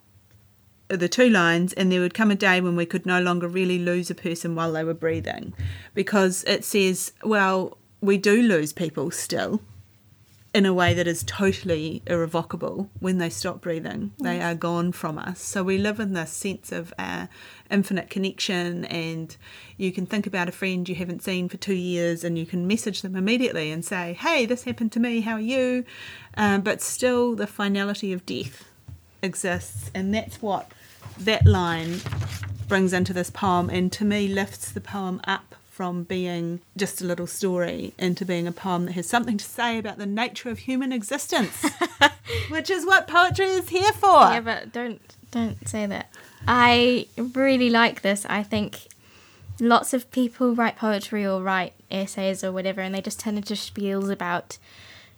[0.97, 3.79] the two lines, and there would come a day when we could no longer really
[3.79, 5.53] lose a person while they were breathing,
[5.93, 9.61] because it says, well, we do lose people still
[10.53, 14.11] in a way that is totally irrevocable when they stop breathing.
[14.19, 15.39] They are gone from us.
[15.39, 17.27] So we live in this sense of uh,
[17.69, 19.35] infinite connection, and
[19.77, 22.67] you can think about a friend you haven't seen for two years and you can
[22.67, 25.85] message them immediately and say, Hey, this happened to me, how are you?
[26.35, 28.65] Um, but still, the finality of death
[29.21, 30.69] exists, and that's what
[31.19, 31.99] that line
[32.67, 37.05] brings into this poem, and to me, lifts the poem up from being just a
[37.05, 40.59] little story into being a poem that has something to say about the nature of
[40.59, 41.65] human existence,
[42.49, 44.21] which is what poetry is here for.
[44.31, 46.13] Yeah, but don't don't say that.
[46.47, 48.25] I really like this.
[48.29, 48.87] I think
[49.59, 53.53] lots of people write poetry or write essays or whatever, and they just turn into
[53.53, 54.57] spiels about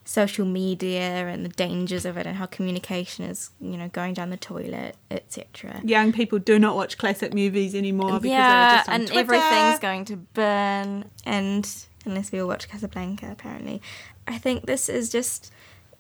[0.05, 4.29] social media and the dangers of it and how communication is, you know, going down
[4.29, 5.81] the toilet, etc.
[5.83, 9.19] Young people do not watch classic movies anymore because Yeah, and Twitter.
[9.19, 11.05] everything's going to burn.
[11.25, 11.69] And
[12.05, 13.81] unless we all watch Casablanca, apparently,
[14.27, 15.51] I think this is just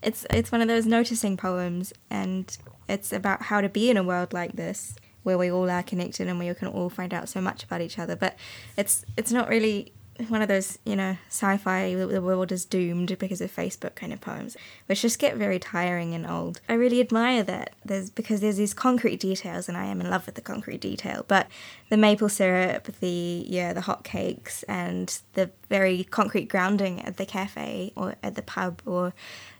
[0.01, 2.55] it's it's one of those noticing poems, and
[2.89, 6.27] it's about how to be in a world like this where we all are connected
[6.27, 8.15] and we can all find out so much about each other.
[8.17, 8.35] But
[8.77, 9.93] it's it's not really
[10.27, 14.21] one of those you know sci-fi the world is doomed because of facebook kind of
[14.21, 16.61] poems which just get very tiring and old.
[16.69, 17.73] I really admire that.
[17.83, 21.25] There's because there's these concrete details and i am in love with the concrete detail
[21.27, 21.47] but
[21.89, 27.25] the maple syrup the yeah the hot cakes and the very concrete grounding at the
[27.25, 29.13] cafe or at the pub or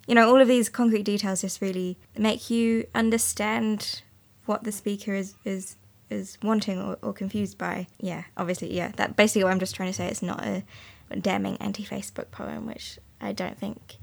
[0.08, 4.02] you know all of these concrete details just really make you understand
[4.46, 5.76] what the speaker is is
[6.14, 7.88] is wanting or, or confused by.
[8.00, 8.92] Yeah, obviously, yeah.
[8.96, 10.08] That basically what I'm just trying to say.
[10.08, 10.64] It's not a,
[11.22, 13.98] damning anti-Facebook poem, which I don't think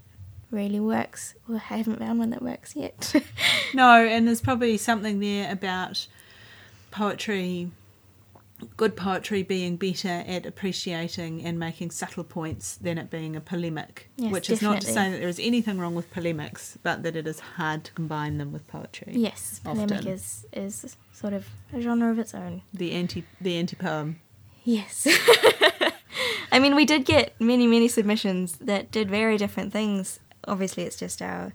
[0.51, 1.35] really works.
[1.49, 3.15] Or I haven't found one that works yet.
[3.73, 6.09] No, and there's probably something there about
[6.91, 7.71] poetry,
[8.77, 14.11] good poetry being better at appreciating and making subtle points than it being a polemic.
[14.17, 17.17] Yes, which is not to say that there is anything wrong with polemics, but that
[17.17, 19.13] it is hard to combine them with poetry.
[19.15, 20.09] Yes, polemic Often.
[20.09, 22.63] is is sort of a genre of its own.
[22.73, 24.21] The anti the anti poem.
[24.65, 25.07] Yes.
[26.53, 30.21] I mean, we did get many, many submissions that did very different things.
[30.47, 31.53] Obviously, it's just our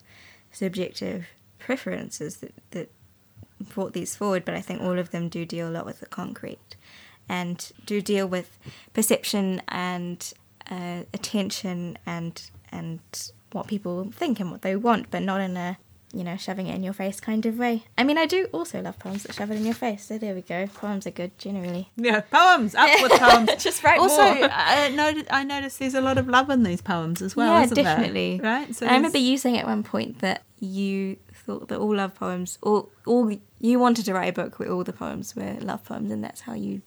[0.51, 1.27] subjective
[1.59, 2.91] preferences that, that
[3.59, 6.05] brought these forward, but I think all of them do deal a lot with the
[6.05, 6.75] concrete
[7.29, 8.57] and do deal with
[8.93, 10.33] perception and
[10.69, 12.99] uh, attention and and
[13.51, 15.77] What people think and what they want, but not in a
[16.13, 17.83] you know shoving it in your face kind of way.
[17.97, 20.03] I mean, I do also love poems that shove it in your face.
[20.05, 20.67] So there we go.
[20.67, 21.89] Poems are good generally.
[21.97, 23.63] Yeah, poems up with poems.
[23.63, 24.49] just write also, more.
[24.51, 27.47] I noticed, I noticed there's a lot of love in these poems as well.
[27.53, 27.83] yeah, isn't there?
[27.83, 28.39] definitely.
[28.43, 28.73] Right.
[28.75, 32.57] So I remember you saying at one point that you thought that all love poems,
[32.61, 36.11] all all you wanted to write a book where all the poems were love poems,
[36.11, 36.81] and that's how you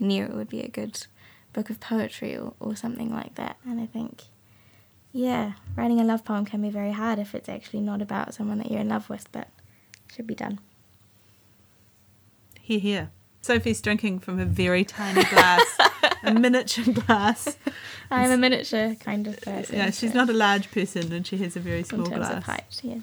[0.00, 1.06] knew it would be a good
[1.52, 3.56] book of poetry or, or something like that.
[3.64, 4.24] And I think,
[5.12, 8.58] yeah, writing a love poem can be very hard if it's actually not about someone
[8.58, 9.48] that you're in love with, but
[10.08, 10.60] it should be done.
[12.60, 13.10] Here, here.
[13.42, 15.78] Sophie's drinking from a very tiny glass,
[16.22, 17.56] a miniature glass.
[18.10, 19.76] I'm a miniature kind of person.
[19.76, 22.36] Yeah, she's not a large person and she has a very small in terms glass.
[22.36, 22.80] of height.
[22.82, 22.98] Yeah.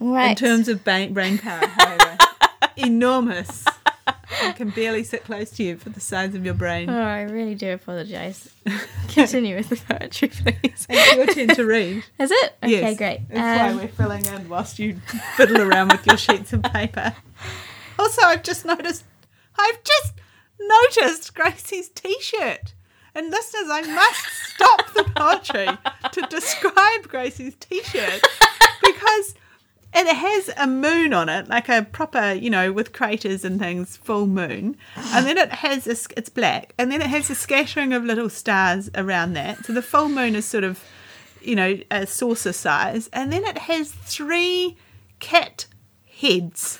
[0.00, 0.30] Right.
[0.30, 2.18] In terms of brain power, however,
[2.76, 3.64] enormous.
[4.06, 6.90] I can barely sit close to you for the size of your brain.
[6.90, 8.48] Oh, I really do apologise.
[9.08, 10.86] Continue with the poetry, please.
[10.88, 12.04] It's your turn to read.
[12.18, 12.56] Is it?
[12.62, 13.28] Okay, yes, great.
[13.28, 15.00] That's Um, why we're filling in whilst you
[15.36, 17.14] fiddle around with your sheets of paper.
[17.96, 19.04] Also, I've just noticed,
[19.56, 20.14] I've just
[20.58, 22.74] noticed Gracie's t-shirt.
[23.14, 25.68] And listeners, I must stop the poetry
[26.10, 28.20] to describe Gracie's t-shirt
[28.82, 29.33] because
[30.06, 33.96] it has a moon on it, like a proper, you know, with craters and things,
[33.96, 34.76] full moon.
[34.96, 38.04] And then it has a, s- it's black, and then it has a scattering of
[38.04, 39.64] little stars around that.
[39.64, 40.82] So the full moon is sort of,
[41.42, 44.76] you know, a saucer size, and then it has three
[45.20, 45.66] cat
[46.20, 46.78] heads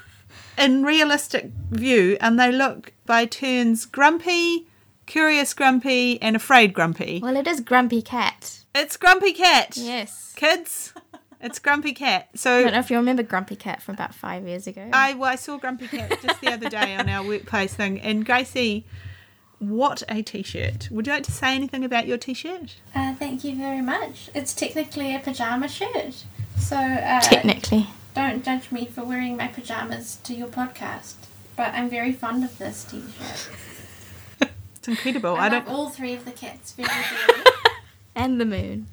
[0.58, 4.66] in realistic view, and they look by turns grumpy,
[5.06, 7.20] curious grumpy, and afraid grumpy.
[7.22, 8.60] well, it is Grumpy Cat.
[8.74, 9.76] It's Grumpy Cat.
[9.76, 10.32] Yes.
[10.36, 10.92] Kids,
[11.40, 12.28] it's Grumpy Cat.
[12.34, 14.88] So I don't know if you remember Grumpy Cat from about five years ago.
[14.92, 18.24] I, well, I saw Grumpy Cat just the other day on our workplace thing, and
[18.24, 18.84] Gracie,
[19.58, 20.88] what a t-shirt!
[20.90, 22.76] Would you like to say anything about your t-shirt?
[22.94, 24.28] Uh, thank you very much.
[24.34, 26.24] It's technically a pajama shirt.
[26.58, 27.86] So uh, Technically.
[28.14, 31.14] don't judge me for wearing my pajamas to your podcast.
[31.56, 33.48] But I'm very fond of this t-shirt.
[34.76, 35.36] It's incredible.
[35.36, 36.88] I, I don't, all three of the cats very
[37.26, 37.44] dearly.
[38.14, 38.86] And the moon.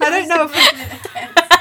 [0.00, 1.46] I don't know if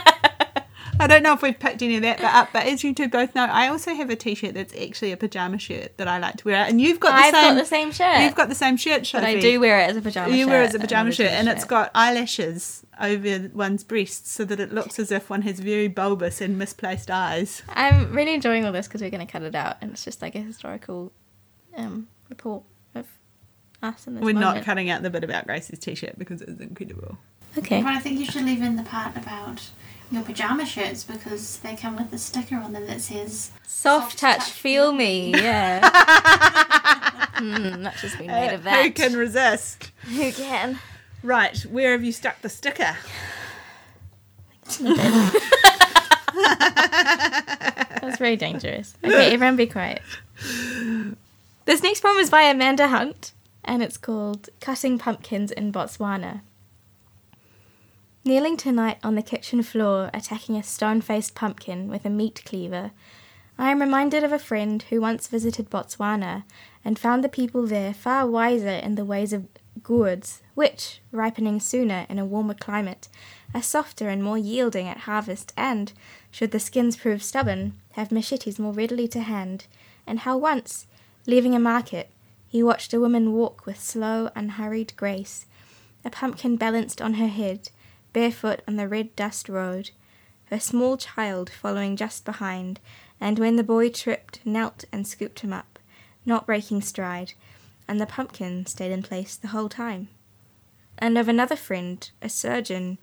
[0.98, 3.36] I don't know if we've picked any of that up, but as you two both
[3.36, 6.46] know, I also have a t-shirt that's actually a pajama shirt that I like to
[6.46, 7.54] wear, and you've got the I've same.
[7.54, 8.20] got the same shirt.
[8.22, 10.50] You've got the same shirt, But I do wear it as a pajama You shirt.
[10.50, 14.62] wear it as a pajama shirt, and it's got eyelashes over one's breasts, so that
[14.62, 17.62] it looks as if one has very bulbous and misplaced eyes.
[17.68, 20.22] I'm really enjoying all this because we're going to cut it out, and it's just
[20.22, 21.12] like a historical
[21.76, 22.64] um, report
[22.96, 23.06] of
[23.84, 24.56] us in this We're moment.
[24.60, 27.18] not cutting out the bit about Gracie's t-shirt because it is incredible.
[27.58, 27.82] Okay.
[27.82, 29.70] But I think you should leave in the part about
[30.12, 34.18] your pajama shirts because they come with a sticker on them that says Soft Soft
[34.20, 35.32] touch, touch, feel me.
[35.36, 35.82] Yeah.
[37.36, 38.86] Hmm, much has been made Uh, of that.
[38.86, 39.92] Who can resist?
[40.06, 40.80] Who can?
[41.22, 42.96] Right, where have you stuck the sticker?
[48.02, 48.96] That's very dangerous.
[49.04, 50.02] Okay, everyone be quiet.
[51.66, 53.32] This next poem is by Amanda Hunt,
[53.64, 56.42] and it's called Cutting Pumpkins in Botswana.
[58.28, 62.90] Kneeling tonight on the kitchen floor, attacking a stone faced pumpkin with a meat cleaver,
[63.56, 66.44] I am reminded of a friend who once visited Botswana
[66.84, 69.46] and found the people there far wiser in the ways of
[69.84, 73.10] gourds, which, ripening sooner in a warmer climate,
[73.54, 75.94] are softer and more yielding at harvest, and,
[76.32, 79.68] should the skins prove stubborn, have machetes more readily to hand,
[80.08, 80.88] and how once,
[81.28, 82.10] leaving a market,
[82.48, 85.46] he watched a woman walk with slow, unhurried grace,
[86.04, 87.70] a pumpkin balanced on her head,
[88.16, 89.92] barefoot on the red dust road,
[90.46, 92.80] her small child following just behind,
[93.20, 95.78] and when the boy tripped, knelt and scooped him up,
[96.26, 97.34] not breaking stride,
[97.90, 100.08] and the pumpkin stayed in place the whole time.
[100.98, 103.00] And of another friend, a surgeon,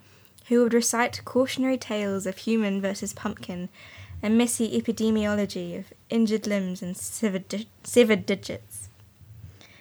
[0.49, 3.69] who would recite cautionary tales of human versus pumpkin,
[4.23, 8.89] a messy epidemiology of injured limbs and severed, di- severed digits.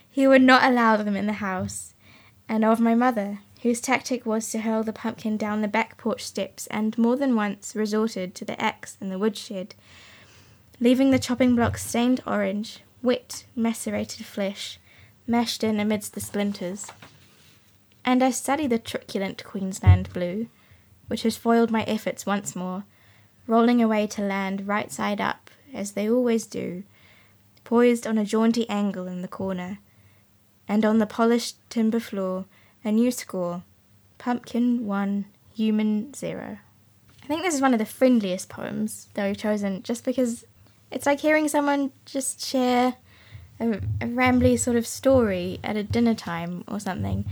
[0.10, 1.94] He would not allow them in the house,
[2.50, 6.24] and of my mother, whose tactic was to hurl the pumpkin down the back porch
[6.24, 9.76] steps and more than once resorted to the axe in the woodshed.
[10.80, 14.80] leaving the chopping block stained orange, wet, macerated flesh,
[15.28, 16.88] mashed in amidst the splinters.
[18.04, 20.48] And I study the truculent Queensland blue,
[21.08, 22.84] which has foiled my efforts once more,
[23.46, 26.84] rolling away to land right side up, as they always do,
[27.64, 29.78] poised on a jaunty angle in the corner,
[30.68, 32.46] and on the polished timber floor,
[32.84, 33.64] a new score
[34.18, 35.26] Pumpkin 1,
[35.56, 36.60] Human 0.
[37.24, 40.46] I think this is one of the friendliest poems that we've chosen just because
[40.92, 42.96] it's like hearing someone just share
[43.60, 47.26] a, a rambly sort of story at a dinner time or something.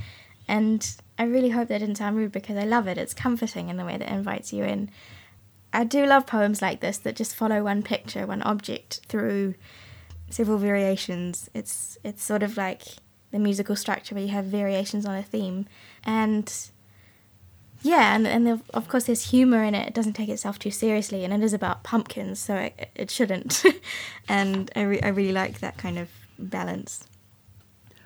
[0.48, 2.98] And I really hope that didn't sound rude because I love it.
[2.98, 4.90] It's comforting in the way that it invites you in.
[5.72, 9.54] I do love poems like this that just follow one picture, one object through
[10.30, 11.50] several variations.
[11.54, 12.82] It's it's sort of like
[13.32, 15.66] the musical structure where you have variations on a theme,
[16.04, 16.52] and
[17.82, 19.88] yeah, and and the, of course there's humor in it.
[19.88, 23.64] It doesn't take itself too seriously, and it is about pumpkins, so it, it shouldn't.
[24.28, 27.06] and I re- I really like that kind of balance.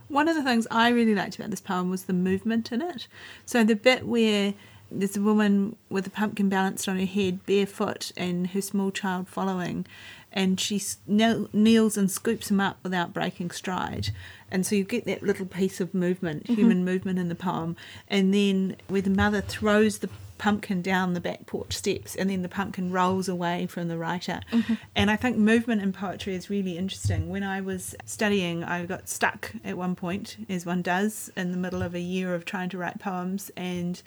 [0.10, 3.08] One of the things I really liked about this poem was the movement in it.
[3.46, 4.54] So the bit where
[4.92, 9.28] there's a woman with a pumpkin balanced on her head, barefoot, and her small child
[9.28, 9.88] following,
[10.32, 14.10] and she kneels and scoops him up without breaking stride.
[14.54, 16.54] And so you get that little piece of movement, mm-hmm.
[16.54, 17.76] human movement in the poem.
[18.08, 22.42] And then where the mother throws the pumpkin down the back porch steps, and then
[22.42, 24.42] the pumpkin rolls away from the writer.
[24.52, 24.74] Mm-hmm.
[24.96, 27.30] And I think movement in poetry is really interesting.
[27.30, 31.58] When I was studying, I got stuck at one point, as one does, in the
[31.58, 33.52] middle of a year of trying to write poems.
[33.56, 34.02] And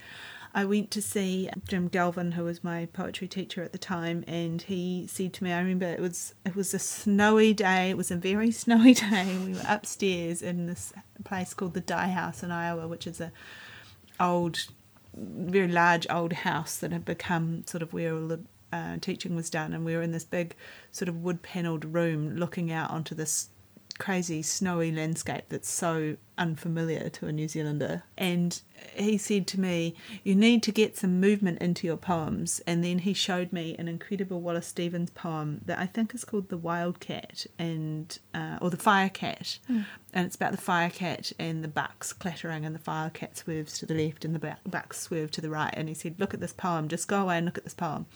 [0.57, 4.62] I went to see Jim Galvin, who was my poetry teacher at the time, and
[4.62, 7.90] he said to me, I remember it was it was a snowy day.
[7.90, 9.36] It was a very snowy day.
[9.44, 10.94] We were upstairs in this
[11.24, 13.32] place called the Dey House in Iowa, which is a
[14.18, 14.68] old,
[15.14, 18.40] very large old house that had become sort of where all the
[18.72, 20.54] uh, teaching was done, and we were in this big
[20.90, 23.50] sort of wood panelled room looking out onto this
[23.99, 28.03] crazy snowy landscape that's so unfamiliar to a New Zealander.
[28.16, 28.61] And
[28.94, 32.61] he said to me, You need to get some movement into your poems.
[32.66, 36.49] And then he showed me an incredible Wallace Stevens poem that I think is called
[36.49, 39.59] The Wildcat and uh, or The Firecat.
[39.68, 43.94] And it's about the firecat and the bucks clattering, and the firecat swerves to the
[43.94, 45.74] left and the bu- bucks swerve to the right.
[45.76, 48.07] And he said, Look at this poem, just go away and look at this poem.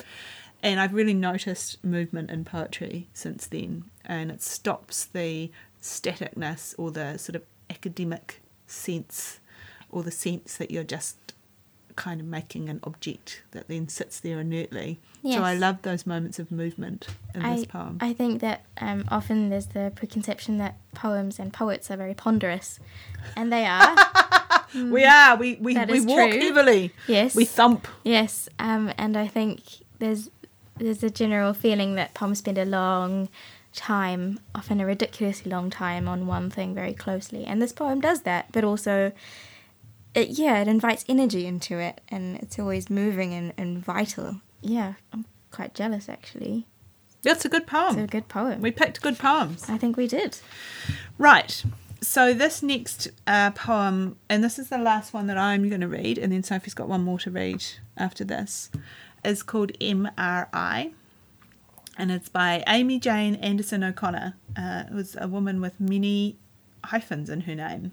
[0.63, 5.51] And I've really noticed movement in poetry since then, and it stops the
[5.83, 9.41] staticness or the sort of academic sense
[9.91, 11.17] or the sense that you're just
[11.97, 14.99] kind of making an object that then sits there inertly.
[15.23, 17.99] So I love those moments of movement in this poem.
[18.01, 22.81] I think that um, often there's the preconception that poems and poets are very ponderous,
[23.37, 23.95] and they are.
[24.75, 26.41] we are, we, we, we walk true.
[26.41, 27.35] heavily, yes.
[27.35, 27.87] we thump.
[28.03, 29.61] Yes, um, and I think
[29.99, 30.31] there's
[30.79, 33.29] there's a general feeling that poems spend a long
[33.73, 38.23] time, often a ridiculously long time, on one thing very closely, and this poem does
[38.23, 38.53] that.
[38.53, 39.13] But also,
[40.15, 44.41] it, yeah, it invites energy into it, and it's always moving and, and vital.
[44.61, 46.67] Yeah, I'm quite jealous actually.
[47.23, 47.99] That's a good poem.
[47.99, 48.63] It's a good poem.
[48.63, 49.69] We picked good poems.
[49.69, 50.39] I think we did.
[51.19, 51.63] Right.
[52.01, 55.89] So this next uh, poem, and this is the last one that I'm going to
[55.89, 57.63] read, and then Sophie's got one more to read
[57.99, 58.71] after this,
[59.23, 60.93] is called MRI,
[61.99, 64.35] and it's by Amy Jane Anderson O'Connor.
[64.57, 66.37] Uh, it was a woman with many
[66.85, 67.93] hyphens in her name,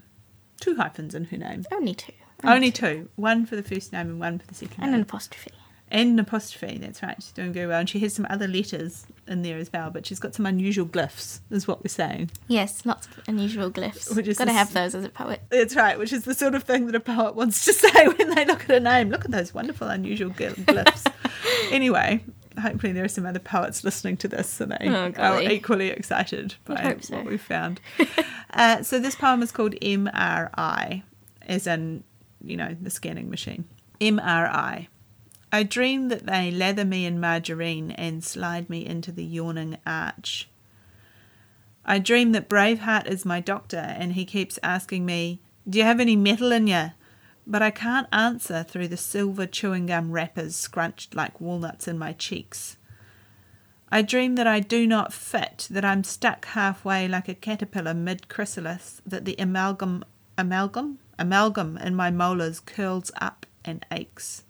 [0.60, 2.14] two hyphens in her name, Only two.
[2.44, 5.02] only two, one for the first name and one for the second And name an
[5.02, 5.52] apostrophe.
[5.90, 6.78] and an apostrophe.
[6.78, 7.16] That's right.
[7.18, 9.90] She's doing very well, and she has some other letters in there as well.
[9.90, 12.30] But she's got some unusual glyphs, is what we're saying.
[12.48, 14.14] Yes, lots of unusual glyphs.
[14.16, 15.42] Which is Got to have those as a poet.
[15.50, 18.36] That's right, which is the sort of thing that a poet wants to say when
[18.36, 19.10] they look at a name.
[19.10, 21.12] Look at those wonderful, unusual glyphs.
[21.72, 22.24] anyway,
[22.60, 26.56] hopefully there are some other poets listening to this, so they Oh, are equally excited
[26.66, 27.16] by so.
[27.18, 27.80] what we've found.
[28.54, 31.04] uh, so this poem is called MRI,
[31.44, 32.04] as in,
[32.44, 33.66] you know, the scanning machine.
[34.02, 34.88] MRI.
[35.52, 40.50] I dream that they lather me in margarine and slide me into the yawning arch.
[41.86, 45.40] I dream that Braveheart is my doctor and he keeps asking me,
[45.70, 46.92] Do you have any metal in you?
[47.50, 52.12] But I can't answer through the silver chewing gum wrappers scrunched like walnuts in my
[52.12, 52.76] cheeks.
[53.90, 58.28] I dream that I do not fit, that I'm stuck halfway like a caterpillar mid
[58.28, 60.04] chrysalis, that the amalgam,
[60.38, 64.44] amalgam, amalgam in my molars curls up and aches.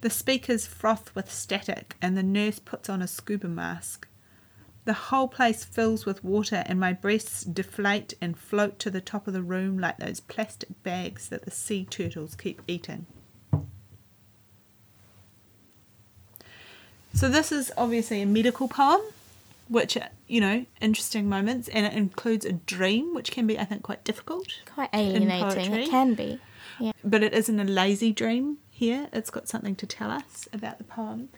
[0.00, 4.08] The speakers froth with static, and the nurse puts on a scuba mask.
[4.84, 9.26] The whole place fills with water, and my breasts deflate and float to the top
[9.26, 13.06] of the room like those plastic bags that the sea turtles keep eating.
[17.14, 19.00] So, this is obviously a medical poem,
[19.68, 23.64] which are, you know, interesting moments, and it includes a dream, which can be, I
[23.64, 24.48] think, quite difficult.
[24.74, 25.72] Quite alienating.
[25.72, 26.40] It can be.
[26.78, 26.92] Yeah.
[27.02, 29.08] But it isn't a lazy dream here.
[29.12, 31.30] It's got something to tell us about the poem.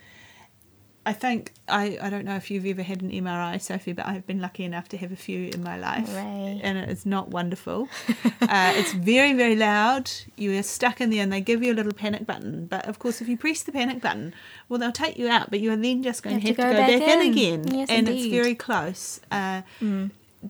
[1.07, 4.27] I think I, I don't know if you've ever had an MRI, Sophie, but I've
[4.27, 6.61] been lucky enough to have a few in my life, Hooray.
[6.65, 7.89] and it is not wonderful.
[8.43, 10.11] uh, it's very very loud.
[10.35, 12.67] You are stuck in there, and they give you a little panic button.
[12.67, 14.35] But of course, if you press the panic button,
[14.69, 16.73] well, they'll take you out, but you are then just going to have, to go,
[16.73, 19.63] back, in, again, Yes, and it's very close uh,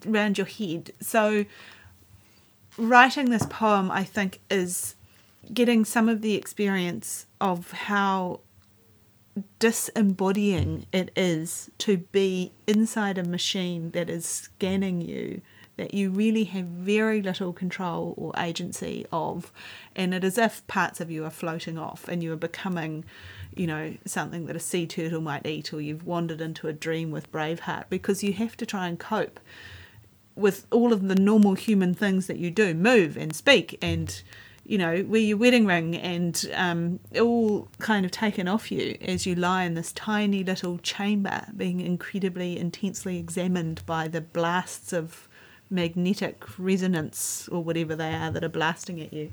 [0.08, 0.90] around your head.
[1.02, 1.44] So
[2.78, 4.94] writing this poem, I think, is
[5.52, 8.40] getting some of the experience of how
[9.58, 15.42] disembodying it is to be inside a machine that is scanning you
[15.76, 19.52] that you really have very little control or agency of.
[19.94, 23.04] And it is if parts of you are floating off and you are becoming
[23.54, 27.10] you know something that a sea turtle might eat or you've wandered into a dream
[27.10, 29.40] with braveheart because you have to try and cope
[30.34, 34.22] with all of the normal human things that you do move and speak and
[34.66, 39.26] you know wear your wedding ring and um, all kind of taken off you as
[39.26, 45.28] you lie in this tiny little chamber being incredibly intensely examined by the blasts of
[45.70, 49.30] magnetic resonance or whatever they are that are blasting at you.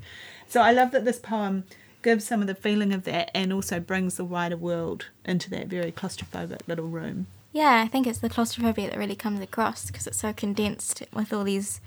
[0.48, 1.64] So i love that this poem
[2.02, 5.66] gives some of the feeling of that and also brings the wider world into that
[5.68, 7.26] very claustrophobic little room.
[7.52, 11.32] Yeah, I think it's the claustrophobia that really comes across because it's so condensed with
[11.32, 11.80] all these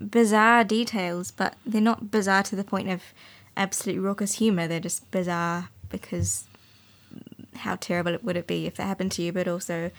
[0.00, 3.02] bizarre details, but they're not bizarre to the point of
[3.56, 4.66] absolute raucous humour.
[4.66, 6.44] They're just bizarre because
[7.56, 9.90] how terrible it would it be if that happened to you, but also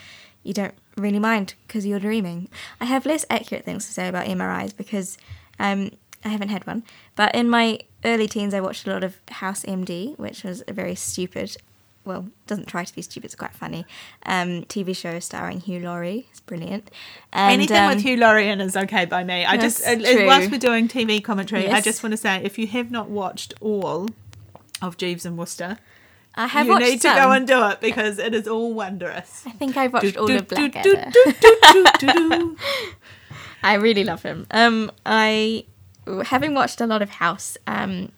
[0.44, 2.50] you don't really mind because you're dreaming.
[2.80, 5.18] I have less accurate things to say about MRIs because
[5.60, 5.92] um,
[6.26, 6.84] I haven't had one,
[7.16, 10.74] but in my early teens, I watched a lot of House MD, which was a
[10.74, 11.58] very stupid
[12.04, 13.26] well, doesn't try to be stupid.
[13.26, 13.86] It's quite funny.
[14.26, 16.28] Um, TV show starring Hugh Laurie.
[16.32, 16.90] It's brilliant.
[17.32, 19.46] And, Anything um, with Hugh Laurie in is okay by me.
[19.46, 22.58] I just, That's uh, whilst we're doing TV commentary, I just want to say if
[22.58, 24.10] you have not watched all
[24.82, 25.78] of Jeeves and Wooster,
[26.34, 29.44] I have you watched need to go and do it because it is all wondrous.
[29.46, 31.12] I think I've watched all Do, of do, do, Blackadder.
[32.00, 32.58] do.
[33.64, 34.48] I really love him.
[34.50, 35.66] Um, I,
[36.26, 38.12] having watched a lot of House, um,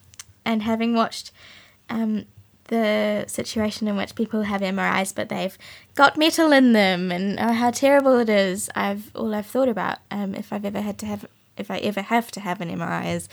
[0.46, 1.32] and having watched,
[1.90, 2.26] um,
[2.74, 5.58] the situation in which people have MRIs, but they've
[5.96, 8.70] got metal in them, and oh, how terrible it is.
[8.76, 10.00] I've all I've thought about.
[10.10, 13.16] Um, if I've ever had to have, if I ever have to have an MRI,
[13.16, 13.30] is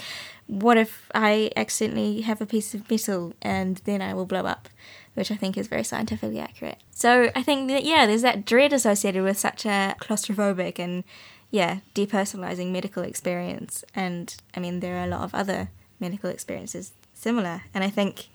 [0.47, 4.69] what if I accidentally have a piece of metal and then I will blow up,
[5.15, 6.79] which I think is very scientifically accurate.
[6.91, 11.05] So I think that yeah, there's that dread associated with such a claustrophobic and
[11.51, 13.85] yeah, depersonalizing medical experience.
[13.95, 17.63] And I mean, there are a lot of other medical experiences similar.
[17.73, 18.29] And I think,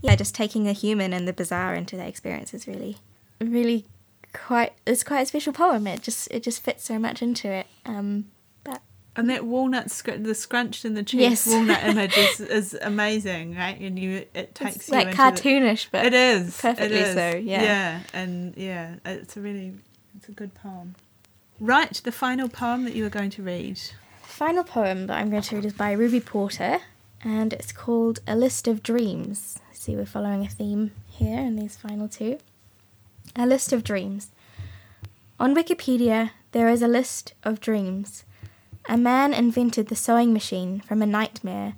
[0.00, 2.98] yeah, just taking the human and the bizarre into that experience is really,
[3.40, 3.84] really
[4.32, 4.72] quite.
[4.86, 5.86] It's quite a special poem.
[5.86, 7.66] It just it just fits so much into it.
[7.86, 8.26] Um,
[8.64, 8.80] but
[9.16, 11.46] And that walnut, scr- the scrunched in the cheek Yes.
[11.46, 13.78] walnut image is, is amazing, right?
[13.80, 17.14] And you, it takes it's you like cartoonish, The, but it is perfectly it is.
[17.14, 17.62] so, yeah.
[17.62, 19.74] yeah, and yeah, it's a really,
[20.16, 20.94] it's a good poem.
[21.60, 23.76] Right, the final poem that you were going to read.
[24.22, 26.78] The final poem that I'm going to read is by Ruby Porter,
[27.24, 29.58] and it's called A List of Dreams.
[29.80, 32.38] See, we're following a theme here in these final two.
[33.36, 34.32] A List of Dreams.
[35.38, 38.24] On Wikipedia, there is a list of dreams.
[38.88, 41.74] A man invented the sewing machine from a nightmare.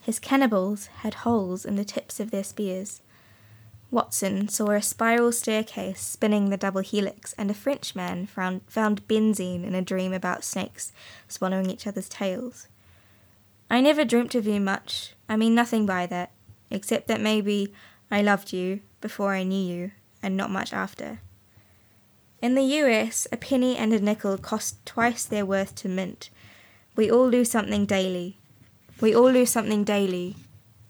[0.00, 3.02] His cannibals had holes in the tips of their spears.
[3.88, 9.64] Watson saw a spiral staircase spinning the double helix, and a Frenchman found, found benzene
[9.64, 10.92] in a dream about snakes
[11.28, 12.66] swallowing each other's tails.
[13.70, 15.14] I never dreamt of you much.
[15.28, 16.32] I mean nothing by that,
[16.74, 17.72] except that maybe
[18.10, 21.20] I loved you before I knew you, and not much after.
[22.42, 26.28] In the US, a penny and a nickel cost twice their worth to mint.
[26.96, 28.36] We all lose something daily.
[29.00, 30.36] We all lose something daily.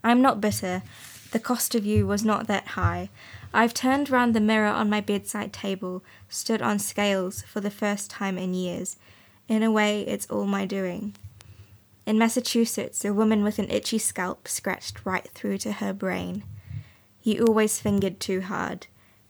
[0.03, 0.83] I'm not bitter.
[1.31, 3.09] The cost of you was not that high.
[3.53, 8.09] I've turned round the mirror on my bedside table, stood on scales for the first
[8.09, 8.97] time in years.
[9.47, 11.15] In a way, it's all my doing.
[12.05, 16.43] In Massachusetts, a woman with an itchy scalp scratched right through to her brain.
[17.23, 18.85] You always fingered too hard,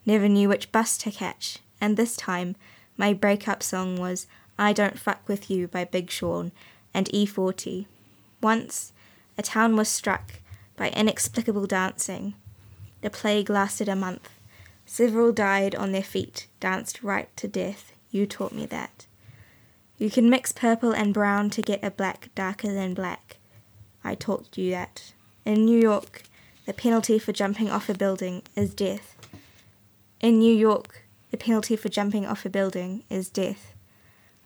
[0.06, 2.58] never knew which bus to catch, and this time,
[2.98, 4.28] my breakup song was
[4.60, 6.52] I Don't Fuck With You by Big Sean
[6.94, 7.86] and E40.
[8.42, 8.92] Once,
[9.38, 10.34] a town was struck
[10.76, 12.34] by inexplicable dancing.
[13.02, 14.30] The plague lasted a month.
[14.86, 17.94] Several died on their feet, danced right to death.
[18.12, 19.08] You taught me that.
[19.98, 23.38] You can mix purple and brown to get a black darker than black.
[24.04, 25.14] I taught you that.
[25.46, 26.24] In New York,
[26.66, 29.16] the penalty for jumping off a building is death.
[30.20, 33.74] In New York, the penalty for jumping off a building is death.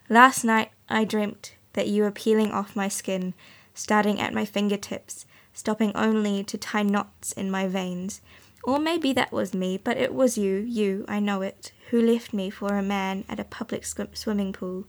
[0.07, 3.33] Last night I dreamt that you were peeling off my skin,
[3.73, 8.21] starting at my fingertips, stopping only to tie knots in my veins.
[8.63, 12.33] Or maybe that was me, but it was you, you, I know it, who left
[12.33, 14.85] me for a man at a public sw- swimming pool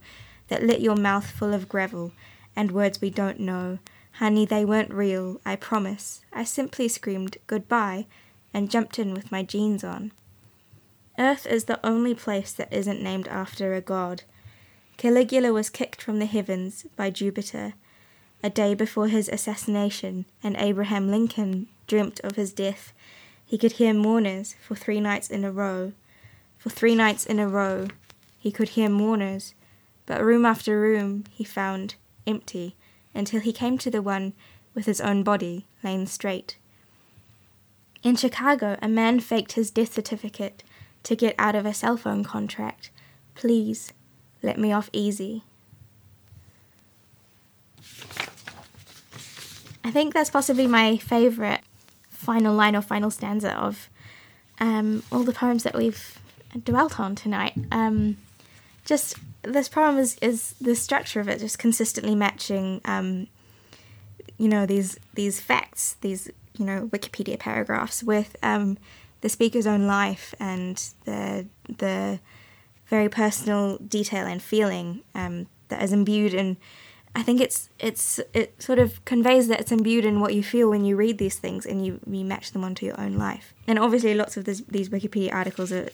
[0.51, 2.11] that lit your mouth full of gravel
[2.57, 3.79] and words we don't know.
[4.15, 6.25] Honey, they weren't real, I promise.
[6.33, 8.05] I simply screamed goodbye
[8.53, 10.11] and jumped in with my jeans on.
[11.17, 14.23] Earth is the only place that isn't named after a god.
[14.97, 17.73] Caligula was kicked from the heavens by Jupiter
[18.43, 22.91] a day before his assassination, and Abraham Lincoln dreamt of his death.
[23.45, 25.93] He could hear mourners for three nights in a row.
[26.57, 27.87] For three nights in a row,
[28.37, 29.53] he could hear mourners,
[30.11, 31.95] but room after room he found
[32.27, 32.75] empty
[33.15, 34.33] until he came to the one
[34.73, 36.57] with his own body laying straight.
[38.03, 40.63] In Chicago, a man faked his death certificate
[41.03, 42.89] to get out of a cell phone contract.
[43.35, 43.93] Please,
[44.43, 45.43] let me off easy.
[49.81, 51.61] I think that's possibly my favourite
[52.09, 53.87] final line or final stanza of
[54.59, 56.19] um, all the poems that we've
[56.65, 57.53] dwelt on tonight.
[57.71, 58.17] Um,
[58.85, 63.27] just this problem is, is the structure of it just consistently matching, um,
[64.37, 68.77] you know, these these facts, these you know Wikipedia paragraphs with um,
[69.21, 71.45] the speaker's own life and the
[71.77, 72.19] the
[72.87, 76.57] very personal detail and feeling um, that is imbued in
[77.13, 80.69] I think it's it's it sort of conveys that it's imbued in what you feel
[80.69, 83.53] when you read these things and you, you match them onto your own life.
[83.67, 85.89] And obviously, lots of this, these Wikipedia articles are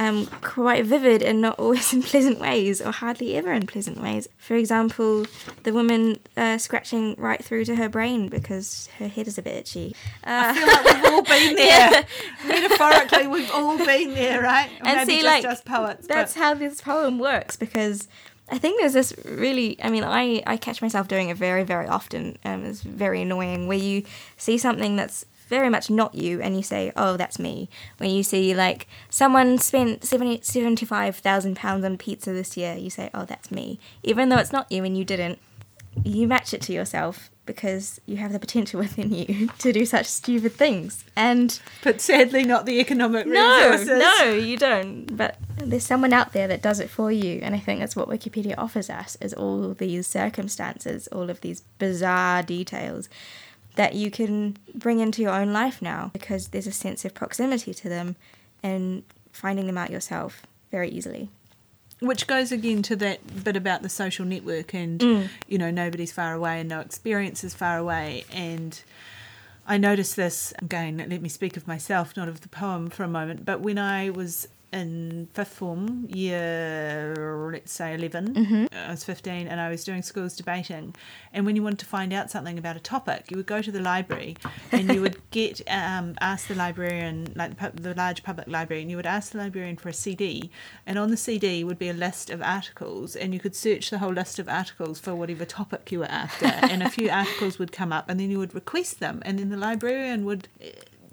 [0.00, 4.26] um, quite vivid and not always in pleasant ways, or hardly ever in pleasant ways.
[4.38, 5.26] For example,
[5.62, 9.54] the woman uh, scratching right through to her brain because her head is a bit
[9.56, 9.94] itchy.
[10.24, 12.06] Uh, I feel like we've all been there.
[12.46, 14.70] Metaphorically, we've all been there, right?
[14.80, 16.06] Or and see, just like us poets.
[16.06, 18.08] that's but- how this poem works because
[18.50, 21.86] I think there's this really, I mean, I, I catch myself doing it very, very
[21.86, 22.36] often.
[22.44, 24.02] Um, it's very annoying where you
[24.38, 27.68] see something that's very much not you and you say, oh, that's me.
[27.98, 33.10] When you see, like, someone spent 70, 75,000 pounds on pizza this year, you say,
[33.12, 33.78] oh, that's me.
[34.02, 35.40] Even though it's not you and you didn't,
[36.04, 40.06] you match it to yourself because you have the potential within you to do such
[40.06, 41.04] stupid things.
[41.16, 43.98] And but sadly, not the economic no, resources.
[43.98, 45.16] no, you don't.
[45.16, 48.08] But there's someone out there that does it for you, and I think that's what
[48.08, 53.08] Wikipedia offers us: is all these circumstances, all of these bizarre details
[53.80, 57.72] that you can bring into your own life now, because there's a sense of proximity
[57.72, 58.14] to them,
[58.62, 59.02] and
[59.32, 61.30] finding them out yourself very easily.
[61.98, 65.28] Which goes again to that bit about the social network and, Mm.
[65.48, 68.26] you know, nobody's far away and no experience is far away.
[68.30, 68.78] And
[69.66, 73.08] I noticed this, again, let me speak of myself, not of the poem for a
[73.08, 79.48] moment, but when I was in fifth form, year, let's say 11, I was 15
[79.48, 80.94] and I was doing schools debating.
[81.32, 83.72] And when you wanted to find out something about a topic, you would go to
[83.72, 84.36] the library
[84.70, 88.90] and you would get, um, ask the librarian, like the, the large public library, and
[88.90, 90.50] you would ask the librarian for a CD.
[90.86, 93.98] And on the CD would be a list of articles, and you could search the
[93.98, 96.46] whole list of articles for whatever topic you were after.
[96.46, 99.50] and a few articles would come up, and then you would request them, and then
[99.50, 100.70] the librarian would eh,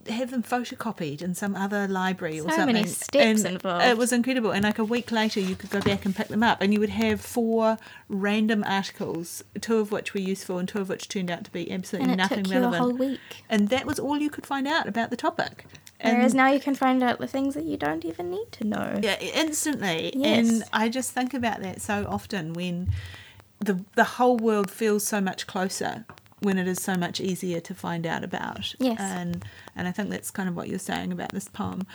[0.10, 2.60] have them photocopied in some other library or something.
[2.60, 3.86] So many steps and involved.
[3.86, 4.52] It was incredible.
[4.52, 6.80] And like a week later, you could go back and pick them up, and you
[6.80, 7.78] would have four
[8.10, 11.72] random articles, two of which were useful and two of which turned out to be
[11.72, 12.76] absolutely And it nothing took you relevant.
[12.82, 13.20] a whole week.
[13.50, 15.66] And that was all you could find out about the topic.
[16.00, 18.64] And Whereas now you can find out the things that you don't even need to
[18.66, 19.00] know.
[19.02, 20.14] yeah, instantly.
[20.16, 20.48] Yes.
[20.48, 22.92] And I just think about that so often when
[23.60, 26.06] the the whole world feels so much closer
[26.40, 28.76] when it is so much easier to find out about.
[28.80, 29.00] Yes.
[29.00, 29.44] And
[29.76, 31.88] and I think that's kind of what you're saying about this poem.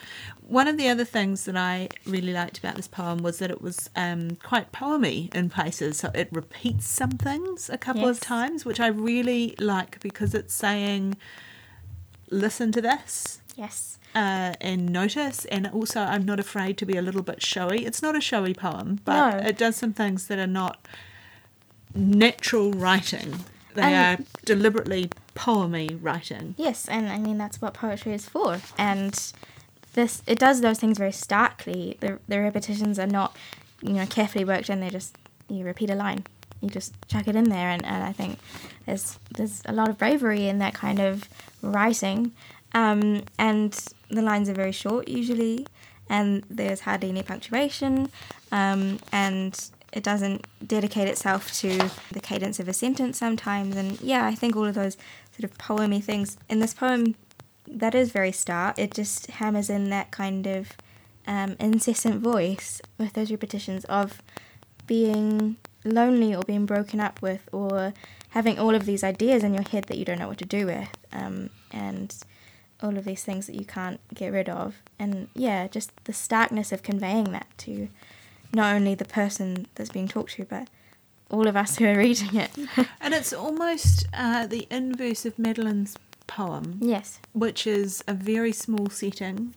[0.46, 3.62] One of the other things that I really liked about this poem was that it
[3.62, 5.98] was um, quite poemy in places.
[5.98, 10.54] So it repeats some things a couple of times, which I really like because it's
[10.54, 11.16] saying,
[12.30, 13.98] listen to this Yes.
[14.14, 15.44] uh, and notice.
[15.46, 17.84] And also, I'm not afraid to be a little bit showy.
[17.86, 19.46] It's not a showy poem, but No.
[19.46, 20.88] it does some things that are not
[21.94, 23.44] natural writing.
[23.74, 26.54] They And- are deliberately poemy writing.
[26.58, 28.60] Yes, and I mean that's what poetry is for.
[28.78, 29.18] And
[29.94, 31.96] this it does those things very starkly.
[32.00, 33.36] The the repetitions are not,
[33.82, 34.80] you know, carefully worked in.
[34.80, 35.16] They just
[35.48, 36.24] you repeat a line,
[36.60, 38.38] you just chuck it in there, and, and I think
[38.86, 41.28] there's there's a lot of bravery in that kind of
[41.62, 42.32] writing.
[42.74, 43.72] Um, and
[44.08, 45.66] the lines are very short usually,
[46.08, 48.08] and there's hardly any punctuation,
[48.50, 49.52] um, and
[49.92, 53.76] it doesn't dedicate itself to the cadence of a sentence sometimes.
[53.76, 54.96] And yeah, I think all of those
[55.36, 57.14] sort of poemy things in this poem
[57.66, 58.78] that is very stark.
[58.78, 60.72] It just hammers in that kind of
[61.26, 64.22] um, incessant voice with those repetitions of
[64.86, 67.92] being lonely or being broken up with or
[68.30, 70.66] having all of these ideas in your head that you don't know what to do
[70.66, 72.16] with um, and
[72.82, 76.72] all of these things that you can't get rid of and yeah just the starkness
[76.72, 77.88] of conveying that to
[78.52, 80.68] not only the person that's being talked to but
[81.30, 82.50] all of us who are reading it
[83.00, 85.96] And it's almost uh, the inverse of Madeline's
[86.26, 89.54] poem, yes which is a very small setting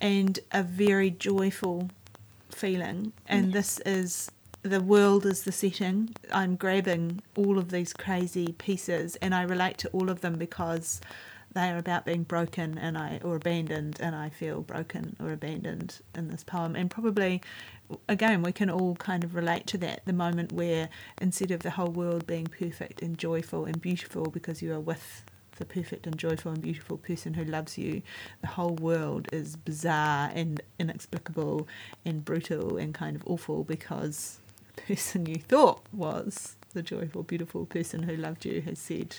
[0.00, 1.90] and a very joyful
[2.50, 3.12] feeling.
[3.26, 4.30] And this is
[4.62, 6.14] the world is the setting.
[6.32, 11.00] I'm grabbing all of these crazy pieces and I relate to all of them because
[11.54, 16.00] they are about being broken and I or abandoned and I feel broken or abandoned
[16.14, 16.76] in this poem.
[16.76, 17.40] And probably
[18.08, 20.88] again we can all kind of relate to that the moment where
[21.20, 25.24] instead of the whole world being perfect and joyful and beautiful because you are with
[25.56, 28.02] the perfect and joyful and beautiful person who loves you
[28.40, 31.68] the whole world is bizarre and inexplicable
[32.04, 34.40] and brutal and kind of awful because
[34.74, 39.14] the person you thought was the joyful beautiful person who loved you has said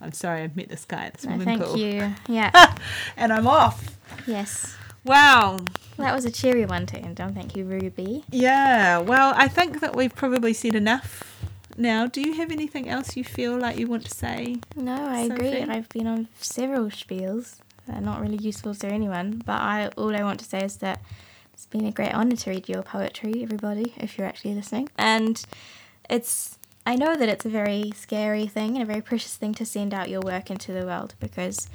[0.00, 2.76] i'm sorry i've met this guy at the no, thank pool you yeah
[3.16, 3.96] and i'm off
[4.26, 5.58] yes wow
[5.96, 9.80] that was a cheery one to end on thank you ruby Yeah, well, I think
[9.80, 11.24] that we've probably said enough
[11.76, 12.06] now.
[12.06, 14.56] Do you have anything else you feel like you want to say?
[14.76, 15.50] No, I agree.
[15.50, 15.70] Sophie?
[15.70, 17.56] I've been on several spiels
[17.86, 19.42] that are not really useful to anyone.
[19.44, 21.00] But I all I want to say is that
[21.52, 24.88] it's been a great honour to read your poetry, everybody, if you're actually listening.
[24.96, 25.42] And
[26.08, 29.66] it's I know that it's a very scary thing and a very precious thing to
[29.66, 31.68] send out your work into the world because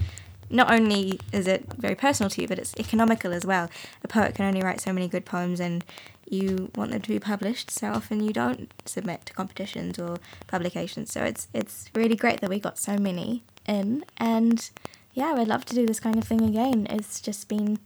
[0.49, 3.69] not only is it very personal to you, but it's economical as well.
[4.03, 5.85] A poet can only write so many good poems and
[6.27, 11.11] you want them to be published, so often you don't submit to competitions or publications.
[11.11, 14.67] So it's it's really great that we got so many in, and
[15.13, 16.87] yeah, I would love to do this kind of thing again.
[16.89, 17.77] It's just been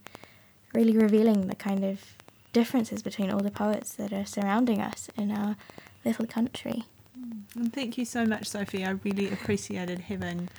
[0.74, 2.00] really revealing the kind of
[2.54, 5.58] differences between all the poets that are surrounding us in our
[6.06, 6.86] little country.
[7.58, 8.86] And thank you so much, Sophie.
[8.86, 10.50] I really appreciated having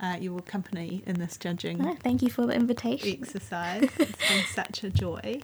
[0.00, 3.18] uh, your company in this judging No, thank you for the invitation.
[3.20, 3.82] exercise.
[3.98, 5.40] It's been such a joy.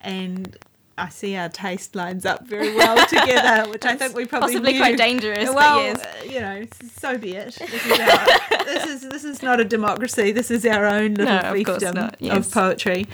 [0.00, 0.56] And
[0.98, 4.72] I see our taste lines up very well together, which I think we probably Possibly
[4.74, 4.78] knew.
[4.78, 6.00] quite dangerous, well, yes.
[6.00, 6.66] uh, you know,
[6.96, 7.54] so be it.
[7.54, 10.32] This is, our, this is this is not a democracy.
[10.32, 12.36] This is our own little No, fiefdom not, yes.
[12.46, 13.06] of poetry.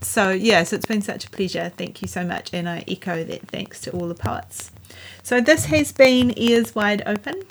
[0.00, 1.70] So yes, it's been such a pleasure.
[1.76, 4.72] Thank you so much, and I echo that thanks to all the poets.
[5.24, 7.44] So this has been Ears Wide Open,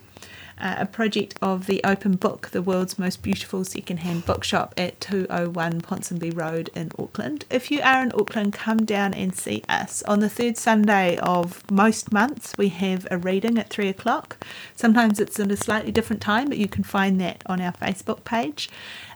[0.60, 5.80] uh, a project of the Open Book, the world's most beautiful secondhand bookshop at 201
[5.80, 7.46] Ponsonby Road in Auckland.
[7.50, 10.04] If you are in Auckland, come down and see us.
[10.04, 14.36] On the third Sunday of most months, we have a reading at three o'clock.
[14.76, 18.22] Sometimes it's at a slightly different time, but you can find that on our Facebook
[18.22, 18.70] page.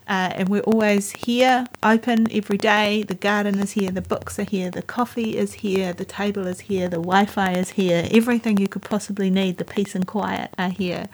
[0.08, 3.02] Uh, and we're always here, open every day.
[3.02, 6.60] The garden is here, the books are here, the coffee is here, the table is
[6.60, 8.08] here, the Wi Fi is here.
[8.10, 11.08] Everything you could possibly need, the peace and quiet are here.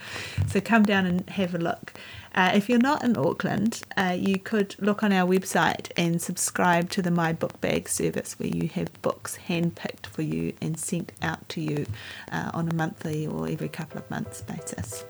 [0.47, 1.93] So come down and have a look.
[2.35, 6.91] Uh, if you're not in Auckland, uh, you could look on our website and subscribe
[6.91, 11.13] to the My Book Bag service where you have books handpicked for you and sent
[11.23, 11.87] out to you
[12.33, 15.05] uh, on a monthly or every couple of months basis.